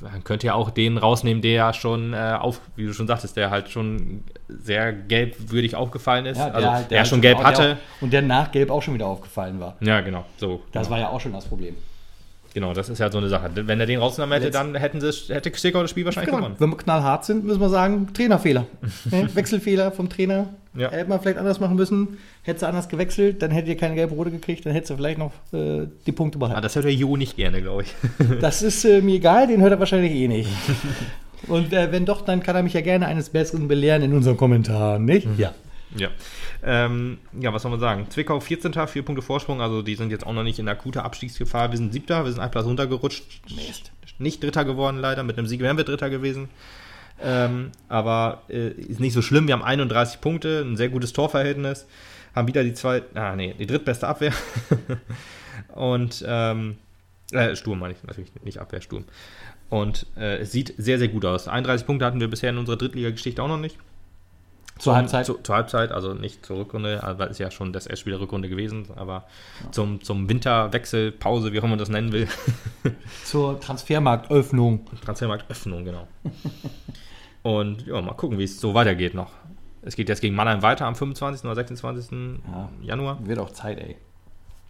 man 0.01 0.23
könnte 0.23 0.47
ja 0.47 0.53
auch 0.53 0.69
den 0.69 0.97
rausnehmen, 0.97 1.41
der 1.41 1.51
ja 1.51 1.73
schon 1.73 2.13
äh, 2.13 2.37
auf, 2.39 2.61
wie 2.75 2.85
du 2.85 2.93
schon 2.93 3.07
sagtest, 3.07 3.35
der 3.35 3.49
halt 3.49 3.69
schon 3.69 4.23
sehr 4.47 4.93
gelbwürdig 4.93 5.75
aufgefallen 5.75 6.25
ist. 6.25 6.39
also, 6.39 6.59
der, 6.89 6.99
halt 6.99 7.07
schon 7.07 7.21
gelb 7.21 7.39
auch- 7.39 7.43
hatte. 7.43 7.63
Der 7.63 7.77
und 8.01 8.13
der 8.13 8.21
nach 8.21 8.51
gelb 8.51 8.69
auch 8.69 8.81
schon 8.81 8.93
wieder 8.93 9.07
aufgefallen 9.07 9.59
war. 9.59 9.75
Ja, 9.81 10.01
genau. 10.01 10.25
So. 10.37 10.61
Das 10.71 10.87
genau. 10.87 10.91
war 10.91 10.99
ja 10.99 11.09
auch 11.09 11.19
schon 11.19 11.33
das 11.33 11.45
Problem. 11.45 11.75
Genau, 12.53 12.73
das 12.73 12.89
ist 12.89 12.99
ja 12.99 13.11
so 13.11 13.17
eine 13.17 13.29
Sache. 13.29 13.49
Wenn 13.53 13.79
er 13.79 13.85
den 13.85 13.99
rausgenommen 13.99 14.33
hätte, 14.33 14.47
Letzt- 14.47 14.55
dann 14.55 14.75
hätten 14.75 15.01
sie, 15.01 15.11
hätte 15.33 15.51
Stickau 15.55 15.81
das 15.81 15.91
Spiel 15.91 16.05
wahrscheinlich 16.05 16.29
Genau. 16.31 16.39
gewonnen. 16.43 16.55
Wenn 16.59 16.69
wir 16.69 16.77
knallhart 16.77 17.25
sind, 17.25 17.45
müssen 17.45 17.61
wir 17.61 17.69
sagen, 17.69 18.07
Trainerfehler. 18.13 18.65
Ne? 19.11 19.29
Wechselfehler 19.33 19.91
vom 19.91 20.09
Trainer. 20.09 20.47
Ja. 20.75 20.91
Hätte 20.91 21.09
man 21.09 21.19
vielleicht 21.19 21.37
anders 21.39 21.59
machen 21.59 21.75
müssen. 21.75 22.17
Hätte 22.43 22.59
sie 22.61 22.67
anders 22.67 22.89
gewechselt, 22.89 23.41
dann 23.41 23.51
hättet 23.51 23.69
ihr 23.69 23.77
keine 23.77 23.95
gelbe 23.95 24.13
Rote 24.15 24.31
gekriegt, 24.31 24.65
dann 24.65 24.73
hättest 24.73 24.91
du 24.91 24.95
vielleicht 24.97 25.17
noch 25.17 25.31
äh, 25.51 25.87
die 26.05 26.11
Punkte 26.11 26.37
Ah, 26.37 26.39
behalten. 26.39 26.61
das 26.61 26.75
hört 26.75 26.85
der 26.85 26.93
Jo 26.93 27.17
nicht 27.17 27.35
gerne, 27.35 27.61
glaube 27.61 27.83
ich. 27.83 27.95
Das 28.41 28.61
ist 28.61 28.85
äh, 28.85 29.01
mir 29.01 29.15
egal, 29.15 29.47
den 29.47 29.61
hört 29.61 29.71
er 29.71 29.79
wahrscheinlich 29.79 30.11
eh 30.13 30.27
nicht. 30.27 30.49
Und 31.47 31.73
äh, 31.73 31.91
wenn 31.91 32.05
doch, 32.05 32.21
dann 32.21 32.43
kann 32.43 32.55
er 32.55 32.63
mich 32.63 32.73
ja 32.73 32.81
gerne 32.81 33.07
eines 33.07 33.29
Besseren 33.29 33.67
belehren 33.67 34.01
in 34.03 34.13
unseren 34.13 34.37
Kommentaren, 34.37 35.05
nicht? 35.05 35.27
Ja. 35.37 35.53
Ja. 35.95 36.09
Ähm, 36.63 37.17
ja, 37.39 37.53
was 37.53 37.63
soll 37.63 37.71
man 37.71 37.79
sagen? 37.79 38.07
Zwickau 38.09 38.39
14. 38.39 38.73
vier 38.87 39.03
Punkte 39.03 39.21
Vorsprung, 39.21 39.61
also 39.61 39.81
die 39.81 39.95
sind 39.95 40.11
jetzt 40.11 40.25
auch 40.25 40.33
noch 40.33 40.43
nicht 40.43 40.59
in 40.59 40.67
akuter 40.67 41.03
Abstiegsgefahr. 41.03 41.71
Wir 41.71 41.77
sind 41.77 41.93
siebter, 41.93 42.25
wir 42.25 42.31
sind 42.31 42.41
ein 42.41 42.51
Platz 42.51 42.65
runtergerutscht. 42.65 43.23
Mist. 43.55 43.91
Nicht 44.19 44.43
Dritter 44.43 44.65
geworden, 44.65 44.99
leider. 44.99 45.23
Mit 45.23 45.37
einem 45.37 45.47
Sieg 45.47 45.61
wären 45.61 45.77
wir 45.77 45.85
Dritter 45.85 46.09
gewesen. 46.09 46.49
Ähm, 47.21 47.71
aber 47.87 48.43
äh, 48.49 48.69
ist 48.69 48.99
nicht 48.99 49.13
so 49.13 49.21
schlimm. 49.21 49.47
Wir 49.47 49.53
haben 49.53 49.63
31 49.63 50.21
Punkte, 50.21 50.63
ein 50.65 50.77
sehr 50.77 50.89
gutes 50.89 51.13
Torverhältnis. 51.13 51.85
Haben 52.35 52.47
wieder 52.47 52.63
die 52.63 52.73
zwei, 52.73 53.01
ah 53.15 53.35
nee, 53.35 53.55
die 53.57 53.65
drittbeste 53.65 54.07
Abwehr. 54.07 54.33
Und 55.75 56.23
ähm, 56.27 56.77
äh, 57.31 57.55
Sturm 57.55 57.79
meine 57.79 57.93
ich 57.93 58.03
natürlich, 58.03 58.31
nicht 58.43 58.59
Abwehr, 58.59 58.81
Sturm. 58.81 59.05
Und 59.69 60.05
äh, 60.17 60.37
es 60.37 60.51
sieht 60.51 60.73
sehr, 60.77 60.97
sehr 60.97 61.09
gut 61.09 61.25
aus. 61.25 61.47
31 61.47 61.85
Punkte 61.85 62.05
hatten 62.05 62.19
wir 62.19 62.27
bisher 62.27 62.49
in 62.49 62.57
unserer 62.57 62.77
Drittliga-Geschichte 62.77 63.41
auch 63.41 63.47
noch 63.47 63.59
nicht. 63.59 63.77
Zur 64.79 64.95
Halbzeit. 64.95 65.25
Zu, 65.25 65.35
zur 65.43 65.55
Halbzeit, 65.55 65.91
also 65.91 66.13
nicht 66.13 66.45
zur 66.45 66.57
Rückrunde, 66.59 67.03
aber 67.03 67.29
ist 67.29 67.37
ja 67.37 67.51
schon 67.51 67.71
das 67.73 67.85
erste 67.85 68.01
Spiel 68.01 68.13
der 68.13 68.21
Rückrunde 68.21 68.49
gewesen, 68.49 68.87
aber 68.95 69.25
zum, 69.71 70.01
zum 70.01 70.27
Winterwechsel, 70.29 71.11
Pause, 71.11 71.51
wie 71.53 71.59
auch 71.59 71.63
immer 71.63 71.71
man 71.71 71.79
das 71.79 71.89
nennen 71.89 72.11
will. 72.11 72.27
Zur 73.25 73.59
Transfermarktöffnung. 73.59 74.85
Transfermarktöffnung, 75.03 75.83
genau. 75.85 76.07
Und 77.43 77.85
ja, 77.87 78.01
mal 78.01 78.13
gucken, 78.13 78.37
wie 78.37 78.43
es 78.43 78.59
so 78.59 78.73
weitergeht 78.73 79.13
noch. 79.13 79.31
Es 79.81 79.95
geht 79.95 80.09
jetzt 80.09 80.21
gegen 80.21 80.35
Mannheim 80.35 80.61
weiter 80.61 80.85
am 80.85 80.95
25. 80.95 81.45
oder 81.45 81.55
26. 81.55 82.11
Ja. 82.51 82.69
Januar. 82.81 83.17
Wird 83.25 83.39
auch 83.39 83.49
Zeit, 83.51 83.79
ey. 83.79 83.95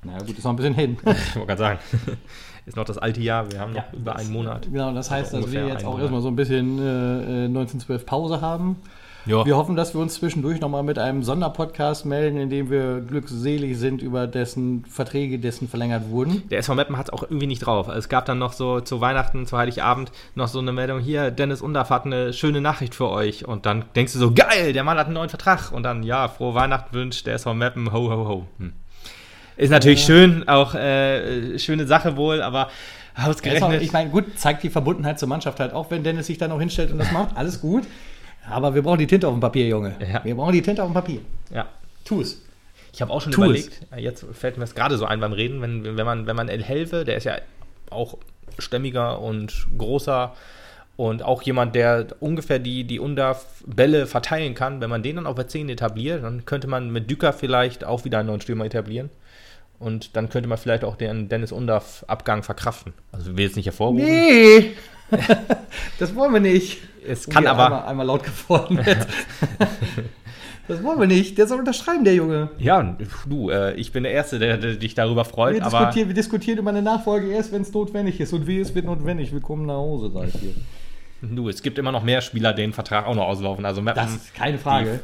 Na 0.04 0.14
ja, 0.14 0.20
gut, 0.20 0.38
ist 0.38 0.44
noch 0.44 0.52
ein 0.52 0.56
bisschen 0.56 0.76
hin. 0.76 0.98
Ich 1.06 1.36
wollte 1.36 1.48
gerade 1.48 1.58
sagen, 1.60 1.80
ist 2.66 2.78
noch 2.78 2.86
das 2.86 2.98
alte 3.00 3.20
Jahr, 3.22 3.52
wir 3.52 3.60
haben 3.60 3.74
noch 3.74 3.92
über 3.94 4.14
das- 4.14 4.22
einen 4.22 4.32
Monat. 4.34 4.68
Genau, 4.72 4.94
das 4.94 5.10
heißt, 5.12 5.34
Also 5.34 5.46
dass 5.46 5.52
wir 5.54 5.68
jetzt 5.68 5.84
auch 5.84 5.90
Monat. 5.92 6.02
erstmal 6.04 6.22
so 6.22 6.28
ein 6.30 6.36
bisschen 6.36 6.80
äh, 6.80 7.44
äh, 7.44 7.46
1912 7.46 8.06
Pause 8.06 8.40
haben. 8.42 8.78
Ja, 9.26 9.46
Wir 9.46 9.58
hoffen, 9.58 9.76
dass 9.76 9.94
wir 9.94 10.02
uns 10.02 10.16
zwischendurch 10.16 10.62
nochmal 10.62 10.84
mit 10.84 10.98
einem 10.98 11.24
Sonderpodcast 11.24 12.06
melden, 12.06 12.38
in 12.38 12.50
dem 12.50 12.70
wir 12.70 13.02
glückselig 13.02 13.78
sind 13.78 14.02
über 14.02 14.28
dessen 14.28 14.86
Verträge, 14.86 15.40
dessen 15.40 15.68
verlängert 15.68 16.10
wurden. 16.10 16.44
Der 16.50 16.60
SV 16.60 16.76
Meppen 16.76 16.98
hat 16.98 17.08
es 17.08 17.14
auch 17.14 17.24
irgendwie 17.24 17.48
nicht 17.48 17.60
drauf. 17.60 17.88
Es 17.90 18.10
gab 18.10 18.26
dann 18.26 18.40
noch 18.40 18.54
so 18.54 18.80
zu 18.80 19.02
Weihnachten, 19.02 19.46
zu 19.46 19.58
Heiligabend 19.58 20.12
noch 20.36 20.48
so 20.48 20.60
eine 20.60 20.72
Meldung, 20.72 21.00
hier, 21.00 21.32
Dennis 21.32 21.62
Undaff 21.62 21.90
hat 21.90 22.06
eine 22.06 22.34
schöne 22.34 22.62
Nachricht 22.62 22.96
für 22.96 23.10
euch. 23.10 23.46
Und 23.46 23.66
dann 23.66 23.86
denkst 23.96 24.14
du 24.14 24.20
so, 24.20 24.34
geil, 24.34 24.74
der 24.74 24.84
Mann 24.84 24.98
hat 24.98 25.08
einen 25.08 25.16
neuen 25.16 25.30
Vertrag. 25.30 25.72
Und 25.72 25.84
dann, 25.84 26.04
ja, 26.04 26.28
frohe 26.28 26.56
Weihnachten 26.56 26.94
wünscht 26.96 27.28
der 27.28 27.36
SV 27.36 27.54
Meppen, 27.54 27.92
ho, 27.92 28.10
ho, 28.10 28.28
ho. 28.28 28.46
Hm. 28.58 28.74
Ist 29.58 29.72
natürlich 29.72 30.04
schön, 30.06 30.48
auch 30.48 30.74
äh, 30.74 31.60
schöne 31.60 31.86
Sache 31.86 32.16
wohl, 32.16 32.42
aber 32.42 32.70
Ist 33.18 33.24
auch, 33.24 33.28
ausgerechnet. 33.28 33.82
ich 33.82 33.92
meine, 33.92 34.10
gut, 34.10 34.40
zeigt 34.40 34.64
die 34.64 34.70
Verbundenheit 34.70 35.20
zur 35.20 35.28
Mannschaft 35.28 35.60
halt 35.60 35.74
auch, 35.74 35.92
wenn 35.92 36.02
Dennis 36.04 36.28
sich 36.28 36.38
dann 36.38 36.54
auch 36.54 36.60
hinstellt 36.60 36.94
und 36.94 36.98
das 36.98 37.12
macht. 37.12 37.36
Alles 37.36 37.60
gut. 37.60 37.84
Aber 38.50 38.74
wir 38.76 38.82
brauchen 38.82 39.00
die 39.00 39.08
Tinte 39.08 39.28
auf 39.28 39.34
dem 39.34 39.40
Papier, 39.40 39.68
Junge. 39.68 39.96
Ja. 40.00 40.24
Wir 40.24 40.36
brauchen 40.36 40.54
die 40.54 40.62
Tinte 40.62 40.82
auf 40.84 40.90
dem 40.90 40.94
Papier. 40.94 41.22
ja. 41.54 41.68
Tu 42.06 42.22
es. 42.22 42.42
Ich 42.92 43.02
habe 43.02 43.12
auch 43.14 43.22
schon 43.22 43.32
Tu 43.32 43.44
überlegt, 43.44 43.82
jetzt 43.98 44.26
fällt 44.34 44.58
mir 44.58 44.62
das 44.62 44.74
gerade 44.74 44.98
so 44.98 45.06
ein 45.06 45.20
beim 45.20 45.34
Reden, 45.34 45.62
wenn, 45.62 45.96
wenn 45.96 46.06
man, 46.06 46.26
wenn 46.26 46.36
man 46.36 46.50
El 46.50 46.64
Helve, 46.64 47.06
der 47.06 47.18
ist 47.18 47.24
ja 47.24 47.36
auch 47.92 48.18
stämmiger 48.58 49.22
und 49.22 49.68
großer 49.78 50.34
und 50.96 51.24
auch 51.24 51.42
jemand, 51.44 51.76
der 51.76 52.08
ungefähr 52.20 52.60
die, 52.60 52.84
die 52.84 53.00
Undaf-Bälle 53.00 54.08
verteilen 54.08 54.54
kann, 54.54 54.82
wenn 54.82 54.90
man 54.90 55.04
den 55.04 55.18
dann 55.18 55.28
auf 55.28 55.36
der 55.36 55.48
10 55.48 55.70
etabliert, 55.70 56.24
dann 56.24 56.46
könnte 56.46 56.68
man 56.68 56.90
mit 56.90 57.10
Düker 57.10 57.32
vielleicht 57.32 57.84
auch 57.84 58.06
wieder 58.06 58.20
einen 58.20 58.28
neuen 58.28 58.42
Stürmer 58.42 58.66
etablieren. 58.66 59.10
Und 59.80 60.18
dann 60.18 60.28
könnte 60.28 60.50
man 60.50 60.58
vielleicht 60.58 60.84
auch 60.84 60.98
den 60.98 61.30
Dennis 61.30 61.54
Undaf-Abgang 61.54 62.44
verkraften. 62.44 62.92
Also 63.14 63.38
will 63.38 63.46
jetzt 63.46 63.56
nicht 63.56 63.68
hervorrufen. 63.68 64.04
Nee! 64.04 64.72
das 66.00 66.16
wollen 66.16 66.34
wir 66.34 66.40
nicht. 66.40 66.80
Es 67.08 67.28
kann 67.28 67.44
Hier 67.44 67.52
aber. 67.52 67.66
Einmal, 67.66 67.84
einmal 67.86 68.06
laut 68.06 68.24
geworden 68.24 68.80
das 70.68 70.84
wollen 70.84 71.00
wir 71.00 71.08
nicht. 71.08 71.38
Der 71.38 71.48
soll 71.48 71.60
unterschreiben, 71.60 72.04
der 72.04 72.16
Junge. 72.16 72.50
Ja, 72.58 72.98
du, 73.28 73.50
äh, 73.50 73.74
ich 73.76 73.92
bin 73.92 74.04
der 74.04 74.12
Erste, 74.12 74.40
der, 74.40 74.58
der 74.58 74.76
dich 74.76 74.94
darüber 74.96 75.26
freut, 75.26 75.56
Wir 75.56 75.66
aber. 75.66 75.78
diskutieren, 75.80 76.08
wir 76.10 76.16
diskutieren 76.16 76.60
über 76.60 76.70
eine 76.70 76.82
Nachfolge 76.82 77.32
erst, 77.32 77.52
wenn 77.52 77.62
es 77.62 77.74
notwendig 77.74 78.20
ist. 78.20 78.34
Und 78.34 78.48
wie 78.48 78.60
es 78.60 78.76
wird 78.76 78.86
notwendig. 78.86 79.32
Willkommen 79.32 79.66
nach 79.66 79.76
Hause, 79.76 80.12
sag 80.14 80.28
ich 80.28 80.40
dir. 80.40 80.54
Du, 81.22 81.50
es 81.50 81.62
gibt 81.62 81.78
immer 81.78 81.92
noch 81.92 82.04
mehr 82.04 82.22
Spieler, 82.22 82.54
denen 82.54 82.72
Vertrag 82.74 83.06
auch 83.06 83.16
noch 83.16 83.28
auslaufen. 83.28 83.66
Also 83.66 83.82
Das 83.82 84.16
ist 84.16 84.34
keine 84.34 84.58
Frage. 84.58 85.02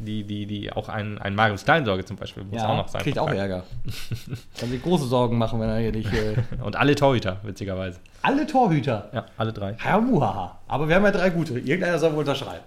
Die, 0.00 0.22
die, 0.22 0.46
die 0.46 0.72
auch 0.72 0.88
ein, 0.88 1.18
ein 1.18 1.34
Marius 1.34 1.64
Kleinsorge 1.64 2.04
zum 2.04 2.16
Beispiel 2.16 2.44
muss 2.44 2.62
auch 2.62 2.68
Ja, 2.68 2.76
noch 2.76 2.88
sein. 2.88 3.02
kriegt 3.02 3.18
auch 3.18 3.28
Ärger. 3.30 3.64
Kann 4.58 4.68
sich 4.70 4.80
große 4.82 5.06
Sorgen 5.06 5.36
machen, 5.38 5.58
wenn 5.60 5.68
er 5.68 5.78
hier 5.80 5.90
nicht. 5.92 6.12
Äh, 6.12 6.36
Und 6.62 6.76
alle 6.76 6.94
Torhüter, 6.94 7.38
witzigerweise. 7.42 7.98
alle 8.22 8.46
Torhüter. 8.46 9.10
Ja, 9.12 9.26
alle 9.36 9.52
drei. 9.52 9.76
Ja, 9.84 9.98
muhaha. 10.00 10.58
Aber 10.68 10.88
wir 10.88 10.94
haben 10.94 11.04
ja 11.04 11.10
drei 11.10 11.30
gute. 11.30 11.54
Irgendeiner 11.58 11.98
soll 11.98 12.12
wohl 12.12 12.20
unterschreiben. 12.20 12.62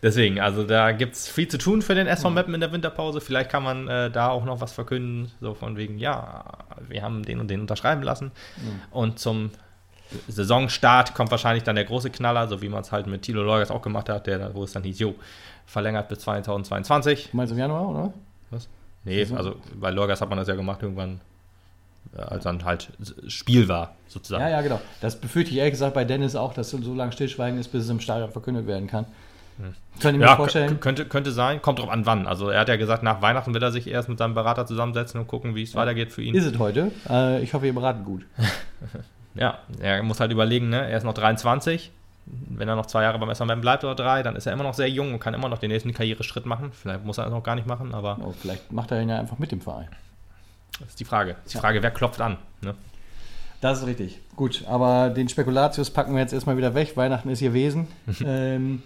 Deswegen, 0.00 0.38
also 0.40 0.62
da 0.62 0.92
gibt 0.92 1.14
es 1.16 1.28
viel 1.28 1.48
zu 1.48 1.58
tun 1.58 1.82
für 1.82 1.94
den 1.96 2.06
SV 2.06 2.30
Meppen 2.30 2.54
in 2.54 2.60
der 2.60 2.70
Winterpause. 2.72 3.20
Vielleicht 3.20 3.50
kann 3.50 3.64
man 3.64 3.88
äh, 3.88 4.10
da 4.10 4.28
auch 4.30 4.44
noch 4.44 4.60
was 4.60 4.72
verkünden, 4.72 5.30
so 5.40 5.54
von 5.54 5.76
wegen, 5.76 5.98
ja, 5.98 6.44
wir 6.88 7.02
haben 7.02 7.24
den 7.24 7.40
und 7.40 7.48
den 7.50 7.60
unterschreiben 7.60 8.02
lassen. 8.02 8.30
Und 8.92 9.18
zum 9.18 9.50
Saisonstart 10.28 11.14
kommt 11.14 11.30
wahrscheinlich 11.30 11.64
dann 11.64 11.76
der 11.76 11.84
große 11.84 12.10
Knaller, 12.10 12.48
so 12.48 12.62
wie 12.62 12.68
man 12.68 12.82
es 12.82 12.92
halt 12.92 13.06
mit 13.06 13.22
Thilo 13.22 13.42
Leugers 13.42 13.70
auch 13.70 13.82
gemacht 13.82 14.08
hat, 14.08 14.26
der, 14.26 14.54
wo 14.54 14.64
es 14.64 14.72
dann 14.72 14.82
hieß, 14.82 14.98
jo, 14.98 15.14
verlängert 15.66 16.08
bis 16.08 16.20
2022. 16.20 17.28
Du 17.30 17.36
meinst 17.36 17.52
im 17.52 17.58
Januar, 17.58 17.88
oder? 17.88 18.12
Was? 18.50 18.68
Nee, 19.04 19.26
also 19.34 19.56
bei 19.74 19.90
Lorgas 19.90 20.20
hat 20.20 20.28
man 20.28 20.38
das 20.38 20.48
ja 20.48 20.54
gemacht 20.54 20.82
irgendwann, 20.82 21.20
äh, 22.16 22.20
als 22.20 22.44
dann 22.44 22.64
halt 22.64 22.90
Spiel 23.28 23.68
war, 23.68 23.94
sozusagen. 24.08 24.42
Ja, 24.42 24.50
ja, 24.50 24.60
genau. 24.62 24.80
Das 25.00 25.20
befürchte 25.20 25.52
ich 25.52 25.58
ehrlich 25.58 25.72
gesagt 25.72 25.94
bei 25.94 26.04
Dennis 26.04 26.36
auch, 26.36 26.54
dass 26.54 26.70
so 26.70 26.94
lange 26.94 27.12
Stillschweigen 27.12 27.58
ist, 27.58 27.68
bis 27.68 27.84
es 27.84 27.90
im 27.90 28.00
Stadion 28.00 28.30
verkündet 28.30 28.66
werden 28.66 28.86
kann. 28.86 29.06
Mir 29.58 30.20
Ja, 30.20 30.36
könnte, 30.80 31.04
könnte 31.06 31.32
sein. 31.32 31.60
Kommt 31.60 31.80
drauf 31.80 31.90
an, 31.90 32.06
wann. 32.06 32.28
Also 32.28 32.48
er 32.48 32.60
hat 32.60 32.68
ja 32.68 32.76
gesagt, 32.76 33.02
nach 33.02 33.22
Weihnachten 33.22 33.52
will 33.54 33.62
er 33.62 33.72
sich 33.72 33.88
erst 33.88 34.08
mit 34.08 34.16
seinem 34.18 34.34
Berater 34.34 34.66
zusammensetzen 34.66 35.20
und 35.20 35.26
gucken, 35.26 35.56
wie 35.56 35.64
es 35.64 35.74
weitergeht 35.74 36.12
für 36.12 36.22
ihn. 36.22 36.34
Ist 36.34 36.44
es 36.44 36.58
heute? 36.58 36.92
Äh, 37.10 37.42
ich 37.42 37.54
hoffe, 37.54 37.66
ihr 37.66 37.74
beraten 37.74 38.04
gut. 38.04 38.24
Ja, 39.34 39.58
er 39.80 40.02
muss 40.02 40.20
halt 40.20 40.32
überlegen, 40.32 40.68
ne? 40.68 40.88
er 40.88 40.96
ist 40.98 41.04
noch 41.04 41.14
23. 41.14 41.92
Wenn 42.26 42.68
er 42.68 42.76
noch 42.76 42.86
zwei 42.86 43.04
Jahre 43.04 43.18
beim 43.18 43.34
SMM 43.34 43.60
bleibt 43.60 43.84
oder 43.84 43.94
drei, 43.94 44.22
dann 44.22 44.36
ist 44.36 44.46
er 44.46 44.52
immer 44.52 44.64
noch 44.64 44.74
sehr 44.74 44.90
jung 44.90 45.14
und 45.14 45.20
kann 45.20 45.32
immer 45.32 45.48
noch 45.48 45.58
den 45.58 45.70
nächsten 45.70 45.94
Karriereschritt 45.94 46.44
machen. 46.44 46.72
Vielleicht 46.72 47.04
muss 47.04 47.16
er 47.16 47.24
das 47.24 47.32
noch 47.32 47.42
gar 47.42 47.54
nicht 47.54 47.66
machen, 47.66 47.94
aber 47.94 48.18
Oh, 48.20 48.32
vielleicht 48.38 48.70
macht 48.70 48.90
er 48.90 49.00
ihn 49.00 49.08
ja 49.08 49.18
einfach 49.18 49.38
mit 49.38 49.50
dem 49.50 49.60
Verein. 49.62 49.88
das 50.78 50.88
ist 50.90 51.00
die 51.00 51.06
Frage. 51.06 51.34
Das 51.34 51.46
ist 51.46 51.54
die 51.54 51.58
Frage, 51.58 51.82
wer 51.82 51.90
klopft 51.90 52.20
an? 52.20 52.36
Ne? 52.60 52.74
Das 53.60 53.80
ist 53.80 53.86
richtig. 53.86 54.20
Gut, 54.36 54.64
aber 54.68 55.10
den 55.10 55.28
Spekulatius 55.28 55.90
packen 55.90 56.12
wir 56.14 56.20
jetzt 56.20 56.32
erstmal 56.32 56.56
wieder 56.56 56.74
weg. 56.74 56.96
Weihnachten 56.96 57.28
ist 57.30 57.38
hier 57.38 57.54
Wesen. 57.54 57.88
ähm, 58.24 58.82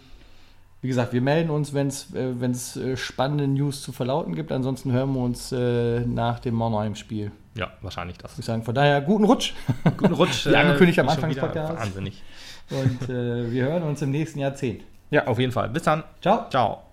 wie 0.81 0.89
gesagt, 0.89 1.13
wir 1.13 1.21
melden 1.21 1.51
uns, 1.51 1.75
wenn 1.75 1.89
es 1.89 2.13
äh, 2.15 2.93
äh, 2.93 2.97
spannende 2.97 3.47
News 3.47 3.83
zu 3.83 3.93
verlauten 3.93 4.35
gibt. 4.35 4.51
Ansonsten 4.51 4.93
hören 4.93 5.13
wir 5.15 5.21
uns 5.21 5.53
äh, 5.53 6.01
nach 6.01 6.41
dem 6.41 6.55
Monheim-Spiel. 6.55 7.31
Ja, 7.55 7.71
wahrscheinlich 7.83 8.19
das. 8.19 8.39
Ich 8.39 8.45
sagen, 8.45 8.63
von 8.63 8.75
daher 8.75 9.01
guten 9.03 9.25
Rutsch. 9.25 9.53
Guten 9.97 10.15
Rutsch. 10.15 10.47
Wie 10.51 10.57
angekündigt 10.57 10.99
am 10.99 11.07
äh, 11.07 11.11
schon 11.11 11.25
Anfang 11.25 11.31
des 11.31 11.39
Podcasts. 11.39 11.81
Wahnsinnig. 11.81 12.23
Und 12.71 13.11
äh, 13.11 13.51
wir 13.51 13.65
hören 13.65 13.83
uns 13.83 14.01
im 14.03 14.11
nächsten 14.11 14.39
Jahrzehnt. 14.39 14.83
Ja, 15.11 15.27
auf 15.27 15.39
jeden 15.39 15.53
Fall. 15.53 15.69
Bis 15.69 15.83
dann. 15.83 16.05
Ciao. 16.21 16.49
Ciao. 16.49 16.92